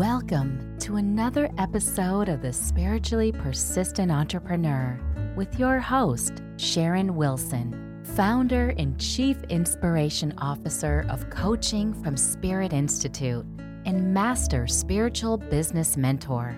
Welcome 0.00 0.78
to 0.78 0.96
another 0.96 1.50
episode 1.58 2.30
of 2.30 2.40
The 2.40 2.54
Spiritually 2.54 3.32
Persistent 3.32 4.10
Entrepreneur 4.10 4.98
with 5.36 5.58
your 5.58 5.78
host, 5.78 6.40
Sharon 6.56 7.16
Wilson, 7.16 8.02
founder 8.16 8.72
and 8.78 8.98
chief 8.98 9.36
inspiration 9.50 10.32
officer 10.38 11.04
of 11.10 11.28
coaching 11.28 11.92
from 12.02 12.16
Spirit 12.16 12.72
Institute 12.72 13.44
and 13.84 14.14
master 14.14 14.66
spiritual 14.66 15.36
business 15.36 15.98
mentor. 15.98 16.56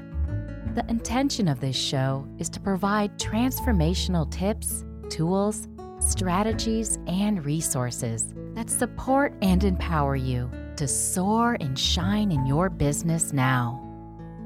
The 0.76 0.88
intention 0.88 1.48
of 1.48 1.58
this 1.58 1.74
show 1.74 2.24
is 2.38 2.48
to 2.50 2.60
provide 2.60 3.18
transformational 3.18 4.30
tips, 4.30 4.84
tools, 5.10 5.66
strategies, 5.98 7.00
and 7.08 7.44
resources 7.44 8.34
that 8.54 8.70
support 8.70 9.34
and 9.42 9.64
empower 9.64 10.14
you 10.14 10.48
to 10.76 10.88
soar 10.88 11.56
and 11.60 11.78
shine 11.78 12.32
in 12.32 12.46
your 12.46 12.70
business 12.70 13.32
now. 13.32 13.80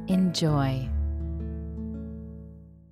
Enjoy. 0.09 0.89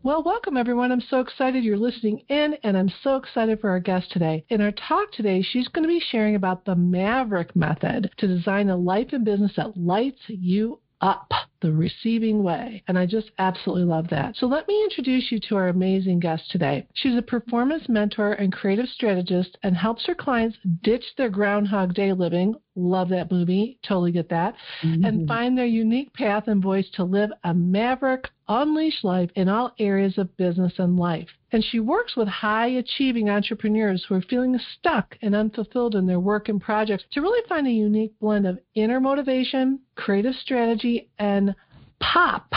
Well, 0.05 0.23
welcome 0.23 0.59
everyone. 0.59 0.93
I'm 0.93 1.01
so 1.01 1.21
excited 1.21 1.65
you're 1.65 1.79
listening 1.79 2.25
in, 2.29 2.59
and 2.63 2.77
I'm 2.77 2.93
so 3.03 3.17
excited 3.17 3.61
for 3.61 3.71
our 3.71 3.81
guest 3.81 4.13
today. 4.13 4.45
In 4.51 4.61
our 4.61 4.71
talk 4.71 5.11
today, 5.13 5.41
she's 5.41 5.69
going 5.69 5.83
to 5.85 5.89
be 5.89 5.99
sharing 6.11 6.35
about 6.35 6.67
the 6.67 6.75
Maverick 6.75 7.57
method 7.57 8.11
to 8.19 8.27
design 8.27 8.69
a 8.69 8.77
life 8.77 9.09
and 9.13 9.25
business 9.25 9.53
that 9.57 9.79
lights 9.79 10.21
you 10.27 10.79
up 11.01 11.31
the 11.61 11.73
receiving 11.73 12.43
way. 12.43 12.83
And 12.89 12.99
I 12.99 13.07
just 13.07 13.31
absolutely 13.39 13.85
love 13.85 14.09
that. 14.11 14.37
So 14.37 14.47
let 14.47 14.69
me 14.69 14.83
introduce 14.85 15.33
you 15.33 15.41
to 15.49 15.57
our 15.57 15.69
amazing 15.69 16.21
guest 16.21 16.51
today. 16.51 16.87
She's 16.95 17.17
a 17.17 17.23
performance 17.23 17.85
mentor 17.89 18.33
and 18.33 18.53
creative 18.53 18.87
strategist 18.89 19.57
and 19.63 19.77
helps 19.77 20.07
her 20.07 20.15
clients 20.15 20.59
ditch 20.83 21.05
their 21.17 21.31
Groundhog 21.31 21.95
Day 21.95 22.13
living. 22.13 22.55
Love 22.77 23.09
that 23.11 23.31
movie. 23.31 23.79
Totally 23.87 24.13
get 24.13 24.29
that. 24.29 24.55
Mm-hmm. 24.83 25.05
And 25.05 25.29
find 25.29 25.57
their 25.57 25.65
unique 25.65 26.13
path 26.13 26.49
and 26.49 26.63
voice 26.63 26.87
to 26.95 27.05
live 27.05 27.31
a 27.45 27.55
maverick, 27.55 28.29
unleashed 28.49 29.05
life 29.05 29.31
in 29.35 29.49
all 29.49 29.75
areas 29.79 30.19
of 30.19 30.37
business 30.37 30.73
and 30.79 30.99
life. 30.99 31.29
And 31.53 31.65
she 31.65 31.81
works 31.81 32.17
with 32.17 32.29
high 32.29 32.67
achieving 32.67 33.31
entrepreneurs 33.31 34.05
who 34.05 34.15
are 34.15 34.23
feeling 34.23 34.59
stuck 34.77 35.17
and 35.23 35.35
unfulfilled 35.35 35.95
in 35.95 36.07
their 36.07 36.21
work 36.21 36.49
and 36.49 36.61
projects 36.61 37.05
to 37.13 37.21
really 37.21 37.47
find 37.49 37.67
a 37.67 37.71
unique 37.71 38.19
blend 38.21 38.47
of 38.47 38.59
inner 38.75 39.01
motivation, 39.01 39.81
creative 39.95 40.35
strategy, 40.35 41.09
and 41.19 41.55
pop. 42.01 42.53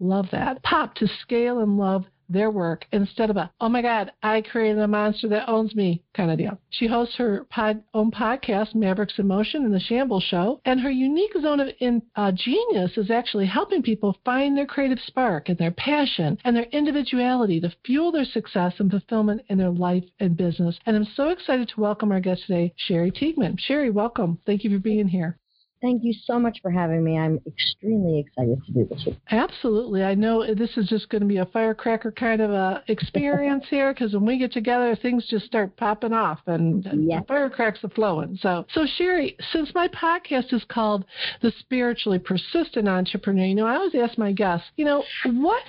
Love 0.00 0.26
that. 0.32 0.62
Pop 0.62 0.94
to 0.96 1.06
scale 1.22 1.60
and 1.60 1.78
love 1.78 2.04
their 2.32 2.50
work 2.50 2.86
instead 2.92 3.30
of 3.30 3.36
a, 3.36 3.50
oh 3.60 3.68
my 3.68 3.82
God, 3.82 4.12
I 4.22 4.40
created 4.40 4.78
a 4.78 4.88
monster 4.88 5.28
that 5.28 5.48
owns 5.48 5.74
me 5.74 6.02
kind 6.14 6.30
of 6.30 6.38
deal. 6.38 6.58
She 6.70 6.86
hosts 6.86 7.16
her 7.16 7.46
pod, 7.50 7.82
own 7.94 8.10
podcast, 8.10 8.74
Mavericks 8.74 9.18
in 9.18 9.26
Motion 9.26 9.64
and 9.64 9.74
The 9.74 9.80
Shambles 9.80 10.24
Show, 10.24 10.60
and 10.64 10.80
her 10.80 10.90
unique 10.90 11.32
zone 11.40 11.60
of 11.60 11.68
in, 11.80 12.02
uh, 12.16 12.32
genius 12.32 12.96
is 12.96 13.10
actually 13.10 13.46
helping 13.46 13.82
people 13.82 14.16
find 14.24 14.56
their 14.56 14.66
creative 14.66 15.00
spark 15.06 15.48
and 15.48 15.58
their 15.58 15.70
passion 15.70 16.38
and 16.44 16.56
their 16.56 16.66
individuality 16.72 17.60
to 17.60 17.72
fuel 17.84 18.12
their 18.12 18.24
success 18.24 18.74
and 18.78 18.90
fulfillment 18.90 19.42
in 19.48 19.58
their 19.58 19.70
life 19.70 20.04
and 20.20 20.36
business. 20.36 20.78
And 20.86 20.96
I'm 20.96 21.08
so 21.16 21.28
excited 21.28 21.68
to 21.68 21.80
welcome 21.80 22.12
our 22.12 22.20
guest 22.20 22.42
today, 22.46 22.72
Shari 22.76 23.10
Teigman. 23.10 23.58
Shari, 23.58 23.90
welcome. 23.90 24.38
Thank 24.46 24.64
you 24.64 24.70
for 24.70 24.78
being 24.78 25.08
here. 25.08 25.38
Thank 25.82 26.04
you 26.04 26.14
so 26.24 26.38
much 26.38 26.58
for 26.62 26.70
having 26.70 27.02
me. 27.02 27.18
I'm 27.18 27.40
extremely 27.44 28.20
excited 28.20 28.64
to 28.66 28.72
do 28.72 28.88
this. 28.88 29.08
Absolutely. 29.30 30.04
I 30.04 30.14
know 30.14 30.54
this 30.54 30.76
is 30.76 30.88
just 30.88 31.08
going 31.08 31.22
to 31.22 31.26
be 31.26 31.38
a 31.38 31.46
firecracker 31.46 32.12
kind 32.12 32.40
of 32.40 32.52
a 32.52 32.84
experience 32.86 33.64
here 33.68 33.92
because 33.92 34.12
when 34.12 34.24
we 34.24 34.38
get 34.38 34.52
together, 34.52 34.94
things 34.94 35.26
just 35.28 35.44
start 35.44 35.76
popping 35.76 36.12
off 36.12 36.38
and 36.46 36.86
yes. 37.08 37.24
firecracks 37.28 37.82
are 37.82 37.88
flowing. 37.88 38.38
So, 38.40 38.64
so 38.72 38.86
Shari, 38.96 39.36
since 39.52 39.74
my 39.74 39.88
podcast 39.88 40.52
is 40.52 40.64
called 40.68 41.04
The 41.40 41.52
Spiritually 41.58 42.20
Persistent 42.20 42.86
Entrepreneur, 42.88 43.46
you 43.46 43.56
know, 43.56 43.66
I 43.66 43.74
always 43.74 43.96
ask 43.96 44.16
my 44.16 44.30
guests, 44.30 44.68
you 44.76 44.84
know, 44.84 45.02
what 45.26 45.62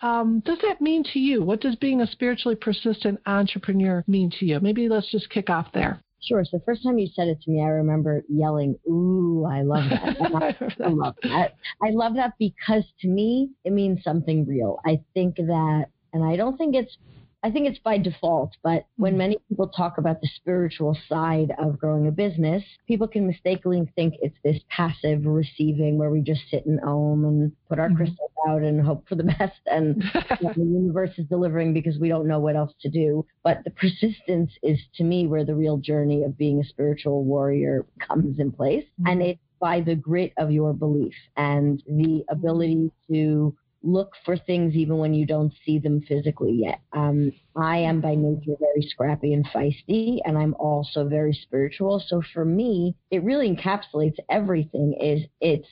um, 0.00 0.40
does 0.46 0.58
that 0.62 0.80
mean 0.80 1.04
to 1.12 1.18
you? 1.18 1.42
What 1.42 1.60
does 1.60 1.76
being 1.76 2.00
a 2.00 2.06
spiritually 2.06 2.56
persistent 2.56 3.20
entrepreneur 3.26 4.02
mean 4.06 4.32
to 4.38 4.46
you? 4.46 4.60
Maybe 4.60 4.88
let's 4.88 5.10
just 5.10 5.28
kick 5.28 5.50
off 5.50 5.66
there. 5.74 6.01
Sure. 6.22 6.44
So 6.44 6.58
the 6.58 6.64
first 6.64 6.84
time 6.84 6.98
you 6.98 7.08
said 7.08 7.28
it 7.28 7.42
to 7.42 7.50
me, 7.50 7.60
I 7.60 7.66
remember 7.68 8.22
yelling, 8.28 8.78
"Ooh, 8.88 9.44
I 9.44 9.62
love 9.62 9.90
that! 9.90 10.16
I, 10.80 10.84
I 10.84 10.88
love 10.88 11.16
that! 11.24 11.56
I 11.82 11.90
love 11.90 12.14
that 12.14 12.34
because 12.38 12.84
to 13.00 13.08
me, 13.08 13.50
it 13.64 13.72
means 13.72 14.04
something 14.04 14.46
real. 14.46 14.78
I 14.86 15.00
think 15.14 15.36
that, 15.36 15.86
and 16.12 16.24
I 16.24 16.36
don't 16.36 16.56
think 16.56 16.76
it's 16.76 16.96
I 17.44 17.50
think 17.50 17.68
it's 17.68 17.78
by 17.78 17.98
default, 17.98 18.52
but 18.62 18.86
when 18.96 19.14
hmm. 19.14 19.18
many 19.18 19.38
people 19.48 19.68
talk 19.68 19.98
about 19.98 20.20
the 20.20 20.28
spiritual 20.36 20.96
side 21.08 21.52
of 21.58 21.78
growing 21.78 22.06
a 22.06 22.12
business, 22.12 22.62
people 22.86 23.08
can 23.08 23.26
mistakenly 23.26 23.90
think 23.96 24.14
it's 24.20 24.36
this 24.44 24.60
passive 24.68 25.26
receiving 25.26 25.98
where 25.98 26.10
we 26.10 26.20
just 26.20 26.42
sit 26.50 26.66
in 26.66 26.78
ohm 26.84 27.24
and 27.24 27.52
put 27.68 27.78
our 27.78 27.88
mm-hmm. 27.88 27.96
crystals 27.96 28.30
out 28.48 28.62
and 28.62 28.80
hope 28.80 29.08
for 29.08 29.16
the 29.16 29.24
best 29.38 29.60
and 29.66 30.02
the 30.40 30.54
universe 30.56 31.10
is 31.18 31.26
delivering 31.26 31.72
because 31.72 31.98
we 31.98 32.08
don't 32.08 32.28
know 32.28 32.38
what 32.38 32.56
else 32.56 32.72
to 32.80 32.88
do. 32.88 33.26
But 33.42 33.64
the 33.64 33.70
persistence 33.70 34.52
is 34.62 34.78
to 34.96 35.04
me 35.04 35.26
where 35.26 35.44
the 35.44 35.54
real 35.54 35.78
journey 35.78 36.22
of 36.22 36.38
being 36.38 36.60
a 36.60 36.64
spiritual 36.64 37.24
warrior 37.24 37.86
comes 38.06 38.38
in 38.38 38.52
place. 38.52 38.84
Mm-hmm. 39.00 39.06
And 39.08 39.22
it's 39.22 39.40
by 39.60 39.80
the 39.80 39.94
grit 39.94 40.32
of 40.38 40.50
your 40.50 40.72
belief 40.72 41.14
and 41.36 41.80
the 41.86 42.24
ability 42.28 42.90
to 43.08 43.56
look 43.82 44.12
for 44.24 44.36
things 44.36 44.74
even 44.74 44.98
when 44.98 45.14
you 45.14 45.26
don't 45.26 45.52
see 45.64 45.78
them 45.78 46.00
physically 46.02 46.52
yet. 46.52 46.80
Um, 46.92 47.32
I 47.56 47.78
am 47.78 48.00
by 48.00 48.14
nature 48.14 48.56
very 48.58 48.82
scrappy 48.88 49.32
and 49.34 49.46
feisty, 49.46 50.18
and 50.24 50.38
I'm 50.38 50.54
also 50.54 51.08
very 51.08 51.32
spiritual. 51.32 52.02
So 52.06 52.22
for 52.32 52.44
me, 52.44 52.96
it 53.10 53.22
really 53.22 53.54
encapsulates 53.54 54.16
everything. 54.30 54.94
Is 55.00 55.22
it's 55.40 55.68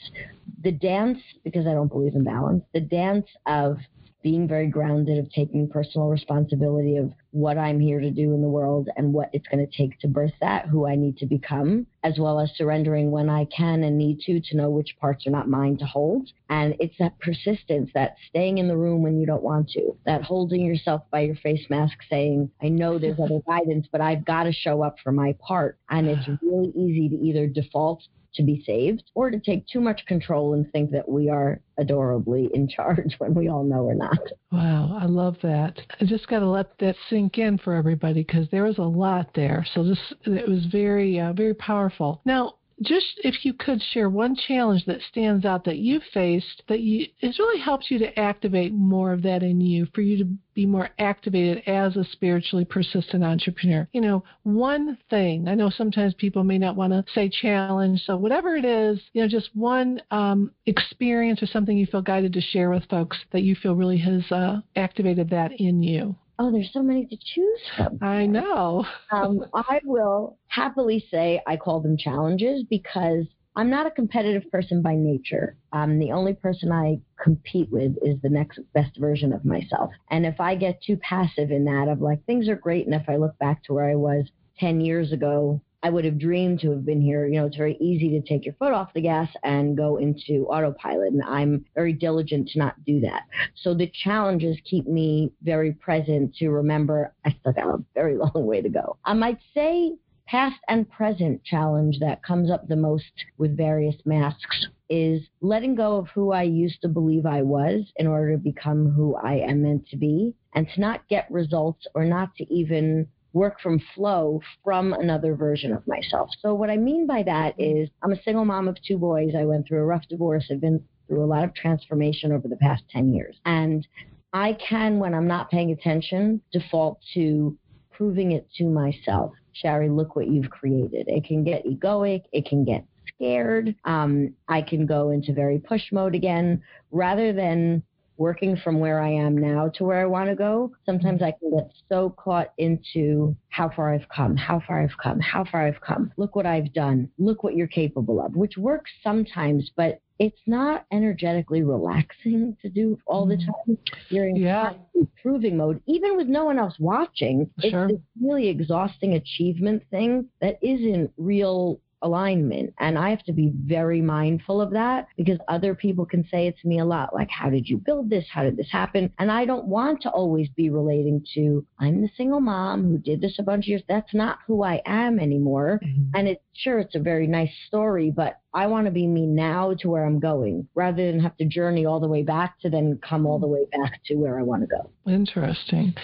the 0.62 0.72
dance 0.72 1.19
because 1.44 1.66
I 1.66 1.72
don't 1.72 1.88
believe 1.88 2.15
in 2.15 2.25
balance. 2.25 2.65
The 2.75 2.81
dance 2.81 3.26
of 3.47 3.78
being 4.23 4.47
very 4.47 4.69
grounded, 4.69 5.19
of 5.19 5.31
taking 5.31 5.69
personal 5.69 6.09
responsibility 6.09 6.97
of 6.97 7.13
what 7.31 7.59
I'm 7.59 7.81
here 7.81 8.01
to 8.01 8.11
do 8.11 8.35
in 8.35 8.43
the 8.43 8.49
world 8.49 8.89
and 8.97 9.13
what 9.13 9.31
it's 9.33 9.47
going 9.49 9.67
to 9.67 9.77
take 9.77 9.99
to 10.01 10.09
birth 10.09 10.33
that, 10.41 10.67
who 10.67 10.87
I 10.87 10.97
need 10.97 11.17
to 11.19 11.27
become, 11.27 11.87
as 12.03 12.19
well 12.19 12.41
as 12.41 12.51
surrendering 12.57 13.11
when 13.11 13.29
I 13.29 13.47
can 13.47 13.85
and 13.85 13.97
need 13.97 14.21
to, 14.21 14.41
to 14.41 14.57
know 14.57 14.71
which 14.71 14.97
parts 15.01 15.27
are 15.27 15.31
not 15.31 15.49
mine 15.49 15.79
to 15.79 15.85
hold. 15.85 16.29
And 16.49 16.75
it's 16.81 16.97
that 16.99 17.19
persistence, 17.21 17.91
that 17.95 18.17
staying 18.29 18.59
in 18.59 18.69
the 18.69 18.77
room 18.77 19.03
when 19.03 19.19
you 19.19 19.27
don't 19.27 19.43
want 19.43 19.71
to, 19.71 19.97
that 20.07 20.23
holding 20.23 20.65
yourself 20.65 21.03
by 21.11 21.21
your 21.21 21.37
face 21.37 21.65
mask 21.71 21.99
saying, 22.09 22.51
I 22.63 22.69
know 22.69 22.99
there's 22.99 23.21
other 23.21 23.41
guidance, 23.47 23.87
but 23.91 24.01
I've 24.01 24.25
got 24.25 24.45
to 24.45 24.53
show 24.53 24.83
up 24.83 24.97
for 25.03 25.13
my 25.13 25.35
part. 25.41 25.79
And 25.89 26.09
it's 26.09 26.29
really 26.43 26.73
easy 26.77 27.09
to 27.09 27.17
either 27.17 27.47
default 27.47 28.03
to 28.35 28.43
be 28.43 28.63
saved 28.65 29.11
or 29.15 29.31
to 29.31 29.39
take 29.39 29.67
too 29.67 29.81
much 29.81 30.05
control 30.07 30.55
and 30.55 30.71
think 30.73 30.91
that 30.91 31.09
we 31.09 31.29
are 31.29 31.61
adorably 31.79 32.49
in 32.55 32.69
charge 32.69 33.15
when 33.19 33.35
we 33.35 33.49
all 33.49 33.65
know 33.65 33.85
we're 33.85 33.95
not. 33.95 34.19
Wow, 34.53 34.99
I 35.01 35.07
love 35.07 35.37
that. 35.43 35.81
I 36.01 36.05
just 36.05 36.29
got 36.29 36.41
to 36.41 36.49
let 36.49 36.79
that 36.79 36.97
sink 37.09 37.39
in 37.39 37.59
for 37.59 37.75
everybody 37.75 38.23
because 38.23 38.49
there 38.51 38.65
was 38.65 38.79
a 38.79 38.83
lot 38.83 39.31
there. 39.35 39.67
So 39.75 39.83
this 39.85 39.99
it 40.25 40.49
was 40.49 40.67
very 40.67 41.21
uh, 41.21 41.33
very 41.33 41.55
powerful. 41.55 42.21
Now, 42.25 42.55
just 42.83 43.21
if 43.23 43.45
you 43.45 43.53
could 43.53 43.83
share 43.93 44.09
one 44.09 44.35
challenge 44.35 44.85
that 44.87 45.01
stands 45.11 45.45
out 45.45 45.65
that 45.65 45.77
you 45.77 46.01
faced 46.15 46.63
that 46.69 46.81
you 46.81 47.07
has 47.21 47.39
really 47.39 47.61
helped 47.61 47.91
you 47.91 47.99
to 47.99 48.19
activate 48.19 48.73
more 48.73 49.13
of 49.13 49.23
that 49.23 49.43
in 49.43 49.61
you 49.61 49.87
for 49.95 50.01
you 50.01 50.17
to 50.19 50.31
be 50.55 50.67
more 50.67 50.89
activated 50.99 51.63
as 51.67 51.97
a 51.97 52.05
spiritually 52.05 52.65
persistent 52.65 53.23
entrepreneur. 53.23 53.89
You 53.93 54.01
know 54.01 54.25
one 54.43 54.99
thing 55.09 55.49
i 55.49 55.55
know 55.55 55.71
sometimes 55.71 56.15
people 56.15 56.45
may 56.45 56.59
not 56.59 56.77
want 56.77 56.93
to 56.93 57.05
say 57.15 57.29
challenge 57.29 58.03
so 58.05 58.17
whatever 58.17 58.57
it 58.57 58.65
is 58.65 59.01
you 59.13 59.23
know 59.23 59.29
just 59.29 59.51
one 59.55 60.01
um, 60.11 60.51
experience 60.67 61.43
or 61.43 61.47
something 61.47 61.77
you 61.77 61.87
feel 61.87 62.03
guided 62.03 62.33
to 62.33 62.41
share 62.41 62.71
with 62.71 62.85
folks 62.89 63.19
that 63.33 63.43
you 63.43 63.55
feel 63.55 63.75
really 63.75 63.99
has 63.99 64.31
uh, 64.31 64.61
activated 64.77 65.31
that 65.31 65.53
in 65.61 65.83
you 65.83 66.15
Oh, 66.43 66.51
there's 66.51 66.71
so 66.73 66.83
many 66.83 67.05
to 67.05 67.19
choose 67.19 67.61
from. 67.77 67.99
I 68.01 68.25
know. 68.25 68.87
um, 69.12 69.45
I 69.53 69.78
will 69.84 70.39
happily 70.47 71.05
say 71.11 71.43
I 71.47 71.59
call 71.59 71.81
them 71.81 71.99
challenges 71.99 72.65
because 72.71 73.27
I'm 73.56 73.69
not 73.69 73.87
a 73.87 73.91
competitive 73.91 74.51
person 74.51 74.81
by 74.81 74.95
nature. 74.95 75.59
Um, 75.75 75.99
the 75.99 76.12
only 76.12 76.33
person 76.33 76.72
I 76.72 77.01
compete 77.22 77.71
with 77.71 77.95
is 78.01 78.16
the 78.22 78.31
next 78.31 78.59
best 78.72 78.98
version 78.98 79.34
of 79.34 79.45
myself. 79.45 79.91
And 80.10 80.25
if 80.25 80.41
I 80.41 80.54
get 80.54 80.83
too 80.83 80.97
passive 80.97 81.51
in 81.51 81.66
that, 81.66 81.89
of 81.89 82.01
like, 82.01 82.25
things 82.25 82.48
are 82.48 82.57
great. 82.57 82.87
And 82.87 82.95
if 82.95 83.07
I 83.07 83.16
look 83.16 83.39
back 83.39 83.63
to 83.65 83.75
where 83.75 83.91
I 83.91 83.97
was 83.97 84.25
10 84.60 84.81
years 84.81 85.13
ago, 85.13 85.60
I 85.82 85.91
would 85.91 86.04
have 86.04 86.18
dreamed 86.18 86.60
to 86.60 86.71
have 86.71 86.84
been 86.84 87.00
here. 87.00 87.27
You 87.27 87.41
know, 87.41 87.47
it's 87.47 87.56
very 87.56 87.77
easy 87.80 88.10
to 88.10 88.27
take 88.27 88.44
your 88.44 88.54
foot 88.54 88.72
off 88.72 88.92
the 88.92 89.00
gas 89.00 89.28
and 89.42 89.77
go 89.77 89.97
into 89.97 90.47
autopilot. 90.47 91.12
And 91.12 91.22
I'm 91.22 91.65
very 91.74 91.92
diligent 91.92 92.48
to 92.50 92.59
not 92.59 92.84
do 92.84 93.00
that. 93.00 93.22
So 93.54 93.74
the 93.74 93.91
challenges 94.04 94.56
keep 94.65 94.86
me 94.86 95.32
very 95.42 95.72
present 95.72 96.34
to 96.36 96.50
remember 96.50 97.15
I 97.24 97.34
still 97.41 97.53
got 97.53 97.74
a 97.74 97.84
very 97.94 98.16
long 98.34 98.47
way 98.47 98.60
to 98.60 98.68
go. 98.68 98.98
I 99.04 99.15
might 99.15 99.38
say 99.54 99.92
past 100.27 100.60
and 100.68 100.88
present 100.88 101.42
challenge 101.42 101.98
that 101.98 102.22
comes 102.22 102.50
up 102.50 102.68
the 102.68 102.77
most 102.77 103.24
with 103.36 103.56
various 103.56 103.97
masks 104.04 104.66
is 104.88 105.22
letting 105.41 105.74
go 105.74 105.97
of 105.97 106.09
who 106.15 106.32
I 106.32 106.42
used 106.42 106.82
to 106.82 106.88
believe 106.88 107.27
I 107.27 107.42
was 107.42 107.84
in 107.97 108.06
order 108.06 108.32
to 108.32 108.38
become 108.38 108.92
who 108.92 109.16
I 109.16 109.38
am 109.38 109.62
meant 109.62 109.88
to 109.88 109.97
be 109.97 110.34
and 110.54 110.68
to 110.74 110.80
not 110.80 111.09
get 111.09 111.30
results 111.30 111.86
or 111.94 112.04
not 112.04 112.34
to 112.36 112.53
even 112.53 113.09
work 113.32 113.60
from 113.60 113.80
flow 113.94 114.41
from 114.65 114.92
another 114.92 115.34
version 115.34 115.72
of 115.72 115.86
myself. 115.86 116.30
So 116.41 116.54
what 116.54 116.71
I 116.71 116.77
mean 116.77 117.06
by 117.06 117.22
that 117.22 117.54
is 117.59 117.88
I'm 118.03 118.12
a 118.12 118.22
single 118.22 118.44
mom 118.44 118.68
of 118.68 118.77
two 118.82 118.98
boys. 118.98 119.34
I 119.38 119.44
went 119.44 119.66
through 119.66 119.80
a 119.80 119.86
rough 119.86 120.06
divorce. 120.09 120.48
I've 120.50 120.60
been 120.60 120.82
through 121.06 121.24
a 121.24 121.27
lot 121.27 121.44
of 121.44 121.54
transformation 121.54 122.32
over 122.32 122.48
the 122.48 122.56
past 122.56 122.82
10 122.91 123.12
years. 123.12 123.36
And 123.44 123.86
I 124.32 124.54
can, 124.54 124.98
when 124.98 125.15
I'm 125.15 125.27
not 125.27 125.50
paying 125.50 125.72
attention, 125.72 126.41
default 126.53 127.00
to 127.15 127.56
proving 127.91 128.32
it 128.32 128.48
to 128.56 128.65
myself. 128.65 129.32
Shari, 129.53 129.88
look 129.88 130.16
what 130.16 130.28
you've 130.28 130.50
created. 130.50 131.06
It 131.09 131.24
can 131.24 131.44
get 131.44 131.66
egoic. 131.66 132.22
It 132.32 132.47
can 132.47 132.65
get 132.65 132.84
scared. 133.15 133.74
Um, 133.84 134.34
I 134.48 134.62
can 134.62 134.86
go 134.86 135.10
into 135.10 135.32
very 135.32 135.59
push 135.59 135.92
mode 135.92 136.15
again 136.15 136.62
rather 136.91 137.32
than 137.32 137.82
working 138.21 138.55
from 138.55 138.78
where 138.78 139.01
I 139.01 139.09
am 139.09 139.37
now 139.37 139.71
to 139.77 139.84
where 139.84 139.99
I 139.99 140.05
want 140.05 140.28
to 140.28 140.37
go, 140.37 140.71
sometimes 140.84 141.22
I 141.22 141.33
can 141.33 141.57
get 141.57 141.72
so 141.89 142.11
caught 142.11 142.53
into 142.59 143.34
how 143.49 143.71
far 143.71 143.95
I've 143.95 144.09
come, 144.15 144.37
how 144.37 144.61
far 144.61 144.83
I've 144.83 144.97
come, 145.03 145.19
how 145.21 145.47
far 145.51 145.67
I've 145.67 145.81
come. 145.81 146.13
Look 146.19 146.37
what 146.37 146.45
I've 146.45 146.71
done. 146.75 147.09
Look 147.19 147.43
what 147.43 147.57
you're 147.57 147.67
capable 147.67 148.21
of, 148.21 148.37
which 148.37 148.59
works 148.59 148.91
sometimes, 149.03 149.71
but 149.75 150.03
it's 150.19 150.43
not 150.47 150.84
energetically 150.93 151.63
relaxing 151.63 152.59
to 152.61 152.69
do 152.69 152.99
all 153.07 153.25
the 153.25 153.37
mm-hmm. 153.37 153.72
time. 153.72 153.78
You're 154.11 154.28
in 154.28 154.37
yeah. 154.37 154.75
improving 154.95 155.57
mode, 155.57 155.81
even 155.87 156.19
with 156.19 156.28
no 156.28 156.45
one 156.45 156.59
else 156.59 156.75
watching. 156.78 157.49
Sure. 157.59 157.84
It's 157.84 157.93
this 157.95 158.03
really 158.23 158.49
exhausting 158.49 159.15
achievement 159.15 159.83
thing 159.91 160.28
that 160.43 160.59
isn't 160.61 161.11
real 161.16 161.81
alignment. 162.03 162.75
And 162.79 162.99
I 162.99 163.11
have 163.11 163.23
to 163.25 163.33
be 163.33 163.53
very 163.55 164.01
mindful 164.01 164.61
of 164.61 164.73
that 164.73 165.09
because 165.17 165.39
other 165.49 165.75
people 165.75 166.07
can 166.07 166.27
say 166.31 166.47
it 166.47 166.57
to 166.63 166.69
me 166.69 166.79
a 166.79 166.85
lot 166.85 167.15
like, 167.15 167.31
How 167.31 167.51
did 167.51 167.69
you 167.69 167.79
build 167.79 168.11
this? 168.11 168.25
How 168.33 168.43
did 168.43 168.57
this 168.57 168.71
happen? 168.71 169.13
And 169.19 169.31
I 169.31 169.45
don't 169.45 169.67
want 169.67 170.03
to 170.03 170.11
always 170.11 170.49
be 170.57 170.71
relating 170.71 171.25
to, 171.35 171.67
I'm 171.79 172.03
the 172.03 172.11
single 172.17 172.41
mom 172.41 172.85
who 172.85 172.99
did 172.99 173.21
this 173.21 173.39
a 173.39 173.43
bunch 173.43 173.65
of 173.65 173.69
years. 173.69 173.83
That's 173.89 174.15
not 174.15 174.39
who 174.47 174.63
I 174.63 174.81
am 174.87 175.19
anymore. 175.19 175.81
Mm-hmm. 175.85 176.11
And 176.15 176.29
it's 176.29 176.43
sure 176.55 176.79
it's 176.79 176.95
a 176.95 177.01
very 177.01 177.27
nice 177.27 177.53
story, 177.67 178.11
but 178.11 178.39
I 178.53 178.67
want 178.67 178.87
to 178.87 178.91
be 178.91 179.07
me 179.07 179.27
now 179.27 179.75
to 179.81 179.89
where 179.89 180.05
I'm 180.05 180.19
going 180.19 180.69
rather 180.75 181.11
than 181.11 181.21
have 181.21 181.37
to 181.39 181.45
journey 181.45 181.87
all 181.87 182.01
the 182.01 182.09
way 182.09 182.23
back 182.23 182.61
to 182.61 182.71
then 182.71 182.99
come 183.07 183.27
all 183.27 183.39
the 183.39 183.47
way 183.47 183.67
back 183.73 184.01
to 184.07 184.17
where 184.17 184.39
I 184.39 184.43
want 184.43 184.63
to 184.63 184.67
go. 184.67 184.91
Interesting. 185.11 185.95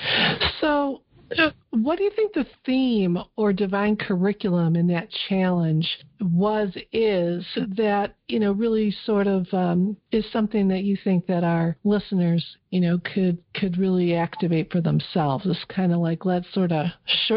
So, 0.61 1.03
what 1.83 1.99
do 1.99 2.05
you 2.05 2.11
think 2.15 2.33
the 2.33 2.47
theme 2.65 3.19
or 3.37 3.53
divine 3.53 3.97
curriculum 3.97 4.77
in 4.77 4.87
that 4.89 5.09
challenge 5.29 5.89
was, 6.21 6.75
is 6.93 7.45
that, 7.77 8.15
you 8.29 8.41
know, 8.41 8.53
really 8.53 8.95
sort 9.05 9.27
of 9.27 9.47
um, 9.53 9.97
is 10.11 10.25
something 10.33 10.69
that 10.69 10.83
you 10.85 10.97
think 11.05 11.27
that 11.27 11.45
our 11.45 11.77
listeners, 11.85 12.57
you 12.71 12.81
know, 12.81 12.99
could 12.99 13.39
could 13.55 13.77
really 13.79 14.15
activate 14.15 14.73
for 14.73 14.81
themselves? 14.81 15.45
It's 15.47 15.65
kind 15.69 15.93
of 15.93 15.99
like 16.01 16.25
let's 16.25 16.53
sort 16.53 16.73
of 16.73 16.87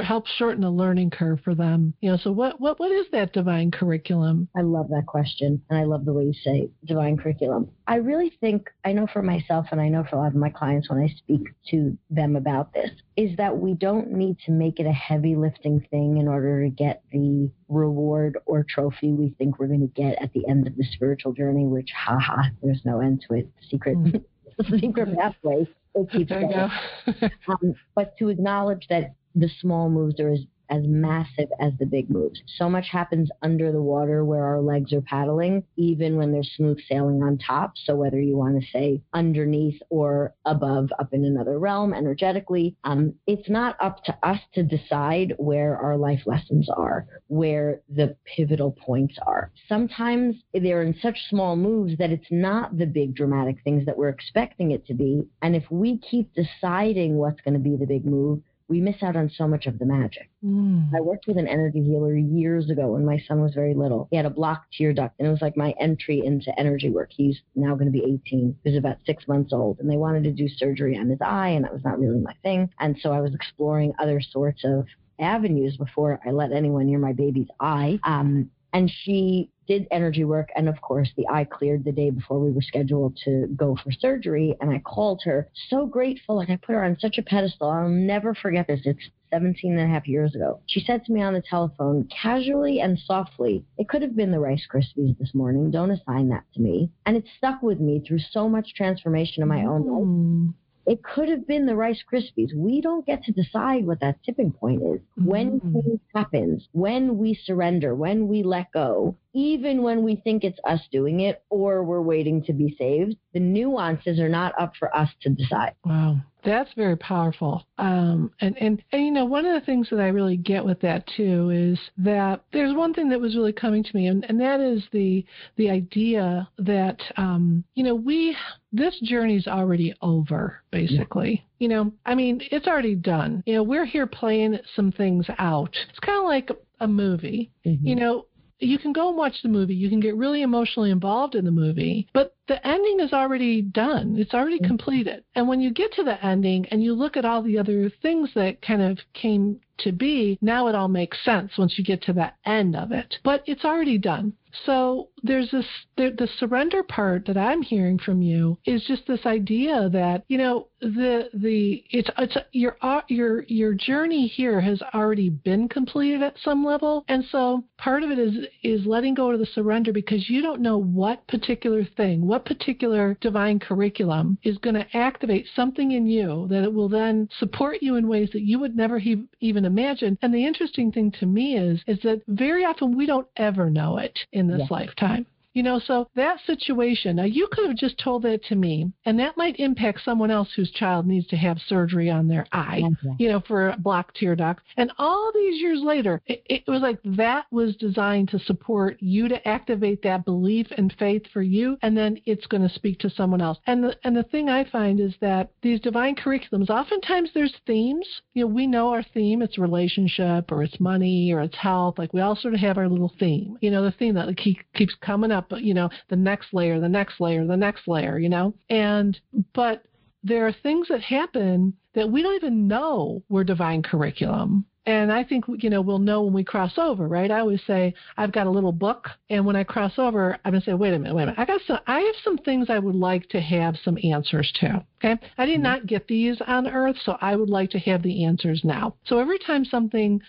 help 0.03 0.25
shorten 0.27 0.61
the 0.61 0.69
learning 0.69 1.11
curve 1.11 1.39
for 1.43 1.55
them. 1.55 1.93
You 2.01 2.11
know, 2.11 2.17
so 2.17 2.31
what, 2.31 2.59
what, 2.61 2.79
what 2.79 2.91
is 2.91 3.05
that 3.11 3.33
divine 3.33 3.71
curriculum? 3.71 4.47
I 4.57 4.61
love 4.61 4.89
that 4.89 5.05
question. 5.05 5.61
And 5.69 5.79
I 5.79 5.83
love 5.83 6.05
the 6.05 6.13
way 6.13 6.23
you 6.23 6.33
say 6.33 6.69
divine 6.85 7.17
curriculum. 7.17 7.69
I 7.87 7.95
really 7.95 8.31
think, 8.39 8.69
I 8.85 8.93
know 8.93 9.07
for 9.11 9.21
myself 9.21 9.67
and 9.71 9.81
I 9.81 9.89
know 9.89 10.05
for 10.09 10.15
a 10.15 10.19
lot 10.19 10.27
of 10.27 10.35
my 10.35 10.49
clients 10.49 10.89
when 10.89 10.99
I 10.99 11.07
speak 11.17 11.41
to 11.71 11.97
them 12.09 12.35
about 12.35 12.73
this, 12.73 12.91
is 13.17 13.35
that 13.37 13.57
we 13.57 13.73
don't 13.73 14.11
need 14.11 14.28
to 14.45 14.51
make 14.51 14.79
it 14.79 14.85
a 14.85 14.91
heavy 14.91 15.35
lifting 15.35 15.85
thing 15.91 16.17
in 16.17 16.27
order 16.27 16.63
to 16.63 16.69
get 16.69 17.03
the 17.11 17.49
reward 17.67 18.37
or 18.45 18.65
trophy 18.67 19.11
we 19.11 19.33
think 19.37 19.59
we're 19.59 19.67
going 19.67 19.81
to 19.81 20.01
get 20.01 20.21
at 20.21 20.33
the 20.33 20.47
end 20.47 20.67
of 20.67 20.75
the 20.75 20.83
spiritual 20.91 21.33
journey, 21.33 21.65
which, 21.65 21.91
haha, 21.95 22.43
there's 22.61 22.81
no 22.85 22.99
end 22.99 23.23
to 23.27 23.35
it. 23.35 23.49
Secret, 23.69 23.97
mm. 23.97 24.23
secret 24.79 25.17
pathway. 25.17 25.67
It 25.95 26.11
keeps 26.11 26.31
going. 26.31 26.53
um, 27.47 27.73
but 27.95 28.17
to 28.17 28.29
acknowledge 28.29 28.87
that 28.89 29.15
the 29.35 29.49
small 29.59 29.89
moves 29.89 30.19
are 30.19 30.29
as 30.29 30.41
as 30.69 30.83
massive 30.85 31.49
as 31.59 31.73
the 31.79 31.85
big 31.85 32.09
moves. 32.09 32.41
So 32.57 32.69
much 32.69 32.87
happens 32.89 33.29
under 33.41 33.71
the 33.71 33.81
water 33.81 34.23
where 34.23 34.43
our 34.43 34.61
legs 34.61 34.93
are 34.93 35.01
paddling, 35.01 35.63
even 35.75 36.15
when 36.15 36.31
there's 36.31 36.51
smooth 36.55 36.79
sailing 36.87 37.21
on 37.23 37.37
top. 37.37 37.73
So 37.75 37.95
whether 37.95 38.19
you 38.19 38.37
want 38.37 38.61
to 38.61 38.67
say 38.71 39.01
underneath 39.13 39.81
or 39.89 40.33
above, 40.45 40.89
up 40.99 41.13
in 41.13 41.25
another 41.25 41.59
realm 41.59 41.93
energetically, 41.93 42.75
um, 42.83 43.13
it's 43.27 43.49
not 43.49 43.75
up 43.81 44.03
to 44.05 44.17
us 44.23 44.39
to 44.53 44.63
decide 44.63 45.33
where 45.37 45.77
our 45.77 45.97
life 45.97 46.21
lessons 46.25 46.69
are, 46.75 47.07
where 47.27 47.81
the 47.89 48.15
pivotal 48.25 48.71
points 48.71 49.15
are. 49.25 49.51
Sometimes 49.67 50.35
they're 50.53 50.83
in 50.83 50.95
such 51.01 51.17
small 51.29 51.55
moves 51.55 51.97
that 51.97 52.11
it's 52.11 52.31
not 52.31 52.77
the 52.77 52.85
big 52.85 53.15
dramatic 53.15 53.57
things 53.63 53.85
that 53.85 53.97
we're 53.97 54.09
expecting 54.09 54.71
it 54.71 54.85
to 54.87 54.93
be. 54.93 55.27
And 55.41 55.55
if 55.55 55.63
we 55.69 55.97
keep 55.99 56.31
deciding 56.33 57.15
what's 57.15 57.41
going 57.41 57.53
to 57.53 57.59
be 57.59 57.75
the 57.75 57.85
big 57.85 58.05
move, 58.05 58.41
we 58.69 58.79
miss 58.79 59.01
out 59.01 59.15
on 59.15 59.31
so 59.35 59.47
much 59.47 59.65
of 59.65 59.79
the 59.79 59.85
magic. 59.85 60.29
Mm. 60.45 60.91
I 60.95 61.01
worked 61.01 61.25
with 61.27 61.37
an 61.37 61.47
energy 61.47 61.83
healer 61.83 62.15
years 62.15 62.69
ago 62.69 62.91
when 62.91 63.03
my 63.03 63.21
son 63.27 63.41
was 63.41 63.53
very 63.53 63.73
little. 63.73 64.07
He 64.11 64.17
had 64.17 64.27
a 64.27 64.29
blocked 64.29 64.73
tear 64.77 64.93
duct, 64.93 65.15
and 65.19 65.27
it 65.27 65.31
was 65.31 65.41
like 65.41 65.57
my 65.57 65.73
entry 65.79 66.21
into 66.23 66.57
energy 66.57 66.89
work. 66.89 67.09
He's 67.11 67.41
now 67.55 67.73
going 67.73 67.91
to 67.91 67.91
be 67.91 68.03
18. 68.03 68.55
He 68.63 68.69
was 68.69 68.77
about 68.77 68.97
six 69.05 69.27
months 69.27 69.51
old, 69.51 69.79
and 69.79 69.89
they 69.89 69.97
wanted 69.97 70.23
to 70.25 70.31
do 70.31 70.47
surgery 70.47 70.95
on 70.97 71.09
his 71.09 71.19
eye, 71.19 71.49
and 71.49 71.65
that 71.65 71.73
was 71.73 71.83
not 71.83 71.99
really 71.99 72.19
my 72.19 72.35
thing. 72.43 72.69
And 72.79 72.95
so 73.01 73.11
I 73.11 73.21
was 73.21 73.33
exploring 73.33 73.93
other 73.99 74.21
sorts 74.21 74.61
of 74.63 74.85
avenues 75.19 75.75
before 75.75 76.19
I 76.25 76.29
let 76.29 76.51
anyone 76.51 76.85
near 76.85 76.99
my 76.99 77.13
baby's 77.13 77.49
eye. 77.59 77.99
Um, 78.03 78.51
and 78.73 78.91
she 79.03 79.49
did 79.67 79.87
energy 79.91 80.23
work. 80.23 80.49
And 80.55 80.67
of 80.67 80.81
course, 80.81 81.09
the 81.15 81.27
eye 81.27 81.45
cleared 81.45 81.85
the 81.85 81.91
day 81.91 82.09
before 82.09 82.39
we 82.39 82.51
were 82.51 82.61
scheduled 82.61 83.17
to 83.25 83.47
go 83.55 83.77
for 83.81 83.91
surgery. 83.91 84.55
And 84.59 84.71
I 84.71 84.79
called 84.79 85.21
her 85.25 85.47
so 85.69 85.85
grateful. 85.85 86.35
Like 86.37 86.49
I 86.49 86.55
put 86.55 86.73
her 86.73 86.83
on 86.83 86.97
such 86.99 87.17
a 87.17 87.21
pedestal. 87.23 87.69
I'll 87.69 87.87
never 87.87 88.33
forget 88.33 88.67
this. 88.67 88.81
It's 88.83 89.09
17 89.31 89.77
and 89.77 89.81
a 89.81 89.93
half 89.93 90.07
years 90.07 90.33
ago. 90.33 90.59
She 90.65 90.79
said 90.79 91.05
to 91.05 91.13
me 91.13 91.21
on 91.21 91.33
the 91.33 91.43
telephone, 91.47 92.09
casually 92.09 92.79
and 92.79 92.97
softly, 92.97 93.63
It 93.77 93.87
could 93.87 94.01
have 94.01 94.15
been 94.15 94.31
the 94.31 94.39
Rice 94.39 94.65
Krispies 94.71 95.17
this 95.19 95.35
morning. 95.35 95.69
Don't 95.69 95.91
assign 95.91 96.29
that 96.29 96.45
to 96.55 96.61
me. 96.61 96.89
And 97.05 97.15
it 97.15 97.25
stuck 97.37 97.61
with 97.61 97.79
me 97.79 98.01
through 98.05 98.19
so 98.31 98.49
much 98.49 98.73
transformation 98.75 99.43
in 99.43 99.49
my 99.49 99.65
own 99.65 99.85
life. 99.85 100.03
Hmm. 100.03 100.47
It 100.89 101.03
could 101.03 101.29
have 101.29 101.45
been 101.45 101.67
the 101.67 101.75
Rice 101.75 102.03
Krispies. 102.11 102.51
We 102.51 102.81
don't 102.81 103.05
get 103.05 103.23
to 103.25 103.31
decide 103.31 103.85
what 103.85 103.99
that 103.99 104.23
tipping 104.25 104.51
point 104.51 104.81
is. 104.81 104.99
Mm-hmm. 104.99 105.25
When 105.25 105.61
change 105.61 105.99
happens, 106.15 106.67
when 106.71 107.19
we 107.19 107.39
surrender, 107.45 107.93
when 107.93 108.27
we 108.27 108.41
let 108.41 108.71
go, 108.71 109.15
even 109.35 109.83
when 109.83 110.01
we 110.03 110.15
think 110.15 110.43
it's 110.43 110.57
us 110.67 110.81
doing 110.91 111.19
it 111.19 111.43
or 111.51 111.83
we're 111.83 112.01
waiting 112.01 112.41
to 112.45 112.53
be 112.53 112.75
saved, 112.75 113.17
the 113.33 113.39
nuances 113.39 114.19
are 114.19 114.29
not 114.29 114.59
up 114.59 114.73
for 114.79 114.95
us 114.97 115.09
to 115.21 115.29
decide. 115.29 115.75
Wow. 115.85 116.21
That's 116.43 116.69
very 116.75 116.95
powerful. 116.95 117.65
Um, 117.77 118.31
and, 118.39 118.55
and, 118.59 118.81
and, 118.91 119.05
you 119.05 119.11
know, 119.11 119.25
one 119.25 119.45
of 119.45 119.59
the 119.59 119.65
things 119.65 119.89
that 119.89 119.99
I 119.99 120.07
really 120.07 120.37
get 120.37 120.63
with 120.63 120.79
that 120.81 121.05
too 121.15 121.49
is 121.49 121.79
that 121.97 122.43
there's 122.53 122.75
one 122.75 122.93
thing 122.93 123.09
that 123.09 123.19
was 123.19 123.35
really 123.35 123.51
coming 123.51 123.83
to 123.83 123.95
me, 123.95 124.07
and, 124.07 124.25
and 124.29 124.39
that 124.39 124.59
is 124.61 124.83
the, 124.91 125.25
the 125.57 125.69
idea 125.69 126.47
that, 126.57 126.99
um, 127.17 127.63
you 127.75 127.83
know, 127.83 127.95
we, 127.95 128.35
this 128.71 128.97
journey's 129.03 129.47
already 129.47 129.93
over, 130.01 130.61
basically. 130.71 131.31
Yeah. 131.31 131.41
You 131.59 131.67
know, 131.67 131.93
I 132.05 132.15
mean, 132.15 132.41
it's 132.51 132.67
already 132.67 132.95
done. 132.95 133.43
You 133.45 133.55
know, 133.55 133.63
we're 133.63 133.85
here 133.85 134.07
playing 134.07 134.59
some 134.75 134.93
things 134.93 135.25
out. 135.39 135.75
It's 135.89 135.99
kind 135.99 136.19
of 136.19 136.23
like 136.23 136.49
a 136.79 136.87
movie. 136.87 137.51
Mm-hmm. 137.65 137.85
You 137.85 137.95
know, 137.95 138.25
you 138.59 138.77
can 138.77 138.93
go 138.93 139.09
and 139.09 139.17
watch 139.17 139.41
the 139.41 139.49
movie. 139.49 139.75
You 139.75 139.89
can 139.89 139.99
get 139.99 140.15
really 140.15 140.41
emotionally 140.41 140.91
involved 140.91 141.35
in 141.35 141.45
the 141.45 141.51
movie, 141.51 142.07
but 142.13 142.35
the 142.47 142.65
ending 142.67 142.99
is 142.99 143.13
already 143.13 143.61
done. 143.61 144.15
It's 144.17 144.33
already 144.33 144.57
mm-hmm. 144.57 144.67
completed. 144.67 145.23
And 145.35 145.47
when 145.47 145.61
you 145.61 145.71
get 145.71 145.93
to 145.93 146.03
the 146.03 146.23
ending 146.23 146.65
and 146.67 146.83
you 146.83 146.93
look 146.93 147.15
at 147.15 147.25
all 147.25 147.41
the 147.41 147.57
other 147.57 147.89
things 148.01 148.29
that 148.35 148.61
kind 148.61 148.81
of 148.81 148.99
came 149.13 149.61
to 149.79 149.91
be, 149.91 150.37
now 150.41 150.67
it 150.67 150.75
all 150.75 150.89
makes 150.89 151.23
sense 151.23 151.57
once 151.57 151.77
you 151.77 151.83
get 151.83 152.01
to 152.03 152.13
the 152.13 152.31
end 152.45 152.75
of 152.75 152.91
it. 152.91 153.15
But 153.23 153.43
it's 153.45 153.63
already 153.63 153.97
done. 153.97 154.33
So 154.65 155.09
there's 155.23 155.51
this 155.51 155.65
the, 155.97 156.15
the 156.17 156.27
surrender 156.39 156.83
part 156.83 157.25
that 157.25 157.37
I'm 157.37 157.61
hearing 157.61 157.99
from 157.99 158.21
you 158.21 158.57
is 158.65 158.83
just 158.85 159.05
this 159.07 159.25
idea 159.25 159.89
that 159.89 160.23
you 160.27 160.37
know 160.37 160.67
the 160.81 161.29
the 161.33 161.83
it's 161.89 162.09
it's 162.17 162.37
your 162.51 162.77
uh, 162.81 163.01
your 163.07 163.43
your 163.43 163.73
journey 163.73 164.27
here 164.27 164.61
has 164.61 164.81
already 164.93 165.29
been 165.29 165.67
completed 165.67 166.23
at 166.23 166.35
some 166.43 166.63
level, 166.63 167.03
and 167.07 167.23
so 167.31 167.63
part 167.77 168.03
of 168.03 168.11
it 168.11 168.19
is 168.19 168.35
is 168.63 168.85
letting 168.85 169.13
go 169.13 169.31
of 169.31 169.39
the 169.39 169.45
surrender 169.45 169.91
because 169.91 170.29
you 170.29 170.41
don't 170.41 170.61
know 170.61 170.77
what 170.77 171.27
particular 171.27 171.83
thing, 171.97 172.25
what 172.25 172.45
particular 172.45 173.17
divine 173.21 173.59
curriculum 173.59 174.37
is 174.43 174.57
going 174.57 174.75
to 174.75 174.97
activate 174.97 175.47
something 175.55 175.91
in 175.91 176.07
you 176.07 176.47
that 176.49 176.63
it 176.63 176.73
will 176.73 176.89
then 176.89 177.27
support 177.39 177.77
you 177.81 177.95
in 177.95 178.07
ways 178.07 178.29
that 178.31 178.41
you 178.41 178.59
would 178.59 178.75
never 178.75 178.99
he, 178.99 179.23
even 179.39 179.65
imagine. 179.65 180.17
And 180.21 180.33
the 180.33 180.45
interesting 180.45 180.91
thing 180.91 181.11
to 181.19 181.25
me 181.25 181.57
is 181.57 181.81
is 181.87 181.99
that 182.03 182.21
very 182.27 182.65
often 182.65 182.95
we 182.95 183.05
don't 183.05 183.27
ever 183.37 183.69
know 183.69 183.97
it 183.97 184.17
in 184.39 184.47
this 184.47 184.71
lifetime. 184.71 185.25
You 185.53 185.63
know, 185.63 185.79
so 185.79 186.07
that 186.15 186.37
situation, 186.45 187.15
now 187.15 187.23
you 187.23 187.47
could 187.51 187.67
have 187.67 187.77
just 187.77 187.97
told 187.97 188.23
that 188.23 188.43
to 188.45 188.55
me, 188.55 188.91
and 189.05 189.19
that 189.19 189.35
might 189.35 189.59
impact 189.59 190.01
someone 190.03 190.31
else 190.31 190.49
whose 190.55 190.71
child 190.71 191.07
needs 191.07 191.27
to 191.27 191.35
have 191.37 191.57
surgery 191.67 192.09
on 192.09 192.27
their 192.27 192.45
eye, 192.51 192.83
okay. 192.85 193.15
you 193.17 193.29
know, 193.29 193.41
for 193.47 193.69
a 193.69 193.77
blocked 193.77 194.15
tear 194.15 194.35
duct. 194.35 194.61
And 194.77 194.91
all 194.97 195.31
these 195.33 195.59
years 195.59 195.81
later, 195.81 196.21
it, 196.27 196.43
it 196.45 196.63
was 196.67 196.81
like 196.81 196.99
that 197.03 197.45
was 197.51 197.75
designed 197.77 198.29
to 198.29 198.39
support 198.39 198.97
you 198.99 199.27
to 199.27 199.47
activate 199.47 200.03
that 200.03 200.25
belief 200.25 200.67
and 200.77 200.93
faith 200.99 201.23
for 201.33 201.41
you, 201.41 201.77
and 201.81 201.97
then 201.97 202.19
it's 202.25 202.45
going 202.47 202.67
to 202.67 202.73
speak 202.73 202.99
to 202.99 203.09
someone 203.09 203.41
else. 203.41 203.57
And 203.65 203.83
the, 203.83 203.97
and 204.03 204.15
the 204.15 204.23
thing 204.23 204.49
I 204.49 204.69
find 204.69 204.99
is 204.99 205.13
that 205.21 205.51
these 205.61 205.79
divine 205.79 206.15
curriculums, 206.15 206.69
oftentimes 206.69 207.29
there's 207.33 207.55
themes. 207.65 208.07
You 208.33 208.43
know, 208.43 208.53
we 208.53 208.67
know 208.67 208.89
our 208.89 209.03
theme, 209.13 209.41
it's 209.41 209.57
relationship 209.57 210.51
or 210.51 210.63
it's 210.63 210.79
money 210.79 211.31
or 211.31 211.41
it's 211.41 211.57
health. 211.57 211.97
Like 211.97 212.13
we 212.13 212.21
all 212.21 212.35
sort 212.35 212.53
of 212.53 212.59
have 212.59 212.77
our 212.77 212.87
little 212.87 213.11
theme, 213.19 213.57
you 213.61 213.71
know, 213.71 213.83
the 213.83 213.91
theme 213.91 214.15
that 214.15 214.35
keep, 214.37 214.57
keeps 214.73 214.95
coming 215.01 215.31
up, 215.31 215.38
you 215.57 215.73
know, 215.73 215.89
the 216.09 216.15
next 216.15 216.53
layer, 216.53 216.79
the 216.79 216.89
next 216.89 217.19
layer, 217.19 217.45
the 217.45 217.57
next 217.57 217.87
layer, 217.87 218.17
you 218.17 218.29
know? 218.29 218.53
And, 218.69 219.19
but 219.53 219.83
there 220.23 220.45
are 220.47 220.53
things 220.53 220.87
that 220.89 221.01
happen 221.01 221.73
that 221.95 222.11
we 222.11 222.21
don't 222.21 222.35
even 222.35 222.67
know 222.67 223.23
were 223.29 223.43
divine 223.43 223.83
curriculum. 223.83 224.65
And 224.85 225.11
I 225.11 225.23
think, 225.23 225.45
you 225.59 225.69
know, 225.69 225.81
we'll 225.81 225.99
know 225.99 226.23
when 226.23 226.33
we 226.33 226.43
cross 226.43 226.73
over, 226.77 227.07
right? 227.07 227.29
I 227.29 227.41
always 227.41 227.61
say, 227.67 227.93
I've 228.17 228.31
got 228.31 228.47
a 228.47 228.49
little 228.49 228.71
book, 228.71 229.07
and 229.29 229.45
when 229.45 229.55
I 229.55 229.63
cross 229.63 229.93
over, 229.99 230.37
I'm 230.43 230.51
going 230.51 230.61
to 230.61 230.65
say, 230.65 230.73
wait 230.73 230.95
a 230.95 230.97
minute, 230.97 231.13
wait 231.13 231.23
a 231.23 231.25
minute. 231.27 231.39
I 231.39 231.45
got 231.45 231.61
some, 231.67 231.79
I 231.85 231.99
have 231.99 232.15
some 232.23 232.37
things 232.39 232.67
I 232.69 232.79
would 232.79 232.95
like 232.95 233.29
to 233.29 233.39
have 233.39 233.75
some 233.83 233.99
answers 234.03 234.51
to. 234.61 234.83
Okay. 235.03 235.21
I 235.37 235.45
did 235.45 235.55
mm-hmm. 235.55 235.63
not 235.63 235.85
get 235.85 236.07
these 236.07 236.41
on 236.47 236.65
earth, 236.67 236.95
so 237.03 237.17
I 237.21 237.35
would 237.35 237.49
like 237.49 237.69
to 237.71 237.79
have 237.79 238.01
the 238.01 238.23
answers 238.25 238.61
now. 238.63 238.95
So 239.05 239.19
every 239.19 239.37
time 239.37 239.63
something 239.63 240.21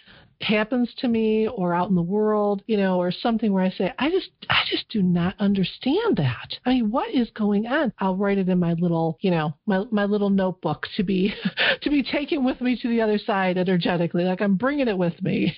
happens 0.43 0.93
to 0.99 1.09
me 1.09 1.49
or 1.49 1.75
out 1.75 1.89
in 1.89 1.95
the 1.95 2.03
world, 2.03 2.63
you 2.67 2.77
know, 2.77 2.99
or 2.99 3.13
something 3.13 3.53
where 3.53 3.65
I 3.65 3.71
say, 3.71 3.93
I 3.99 4.11
just, 4.11 4.31
I 4.49 4.63
just 4.69 4.89
do 4.89 5.03
not 5.03 5.35
understand 5.39 6.17
that. 6.17 6.59
I 6.65 6.71
mean, 6.71 6.91
what 6.91 7.15
is 7.15 7.31
going 7.31 7.67
on? 7.67 7.93
I'll 7.99 8.17
write 8.17 8.39
it 8.39 8.49
in 8.49 8.59
my 8.59 8.75
little, 8.75 9.19
you 9.21 9.31
know, 9.31 9.55
my, 9.67 9.85
my 9.91 10.05
little 10.05 10.31
notebook 10.31 10.87
to 10.97 11.03
be, 11.03 11.35
to 11.83 11.91
be 11.91 12.03
taken 12.03 12.45
with 12.45 12.61
me 12.61 12.79
to 12.81 12.89
the 12.89 13.01
other 13.01 13.19
side 13.19 13.59
energetically. 13.59 14.25
Like 14.25 14.41
I'm 14.41 14.57
bringing 14.57 14.89
it 14.89 14.99
with 14.99 15.21
me. 15.23 15.57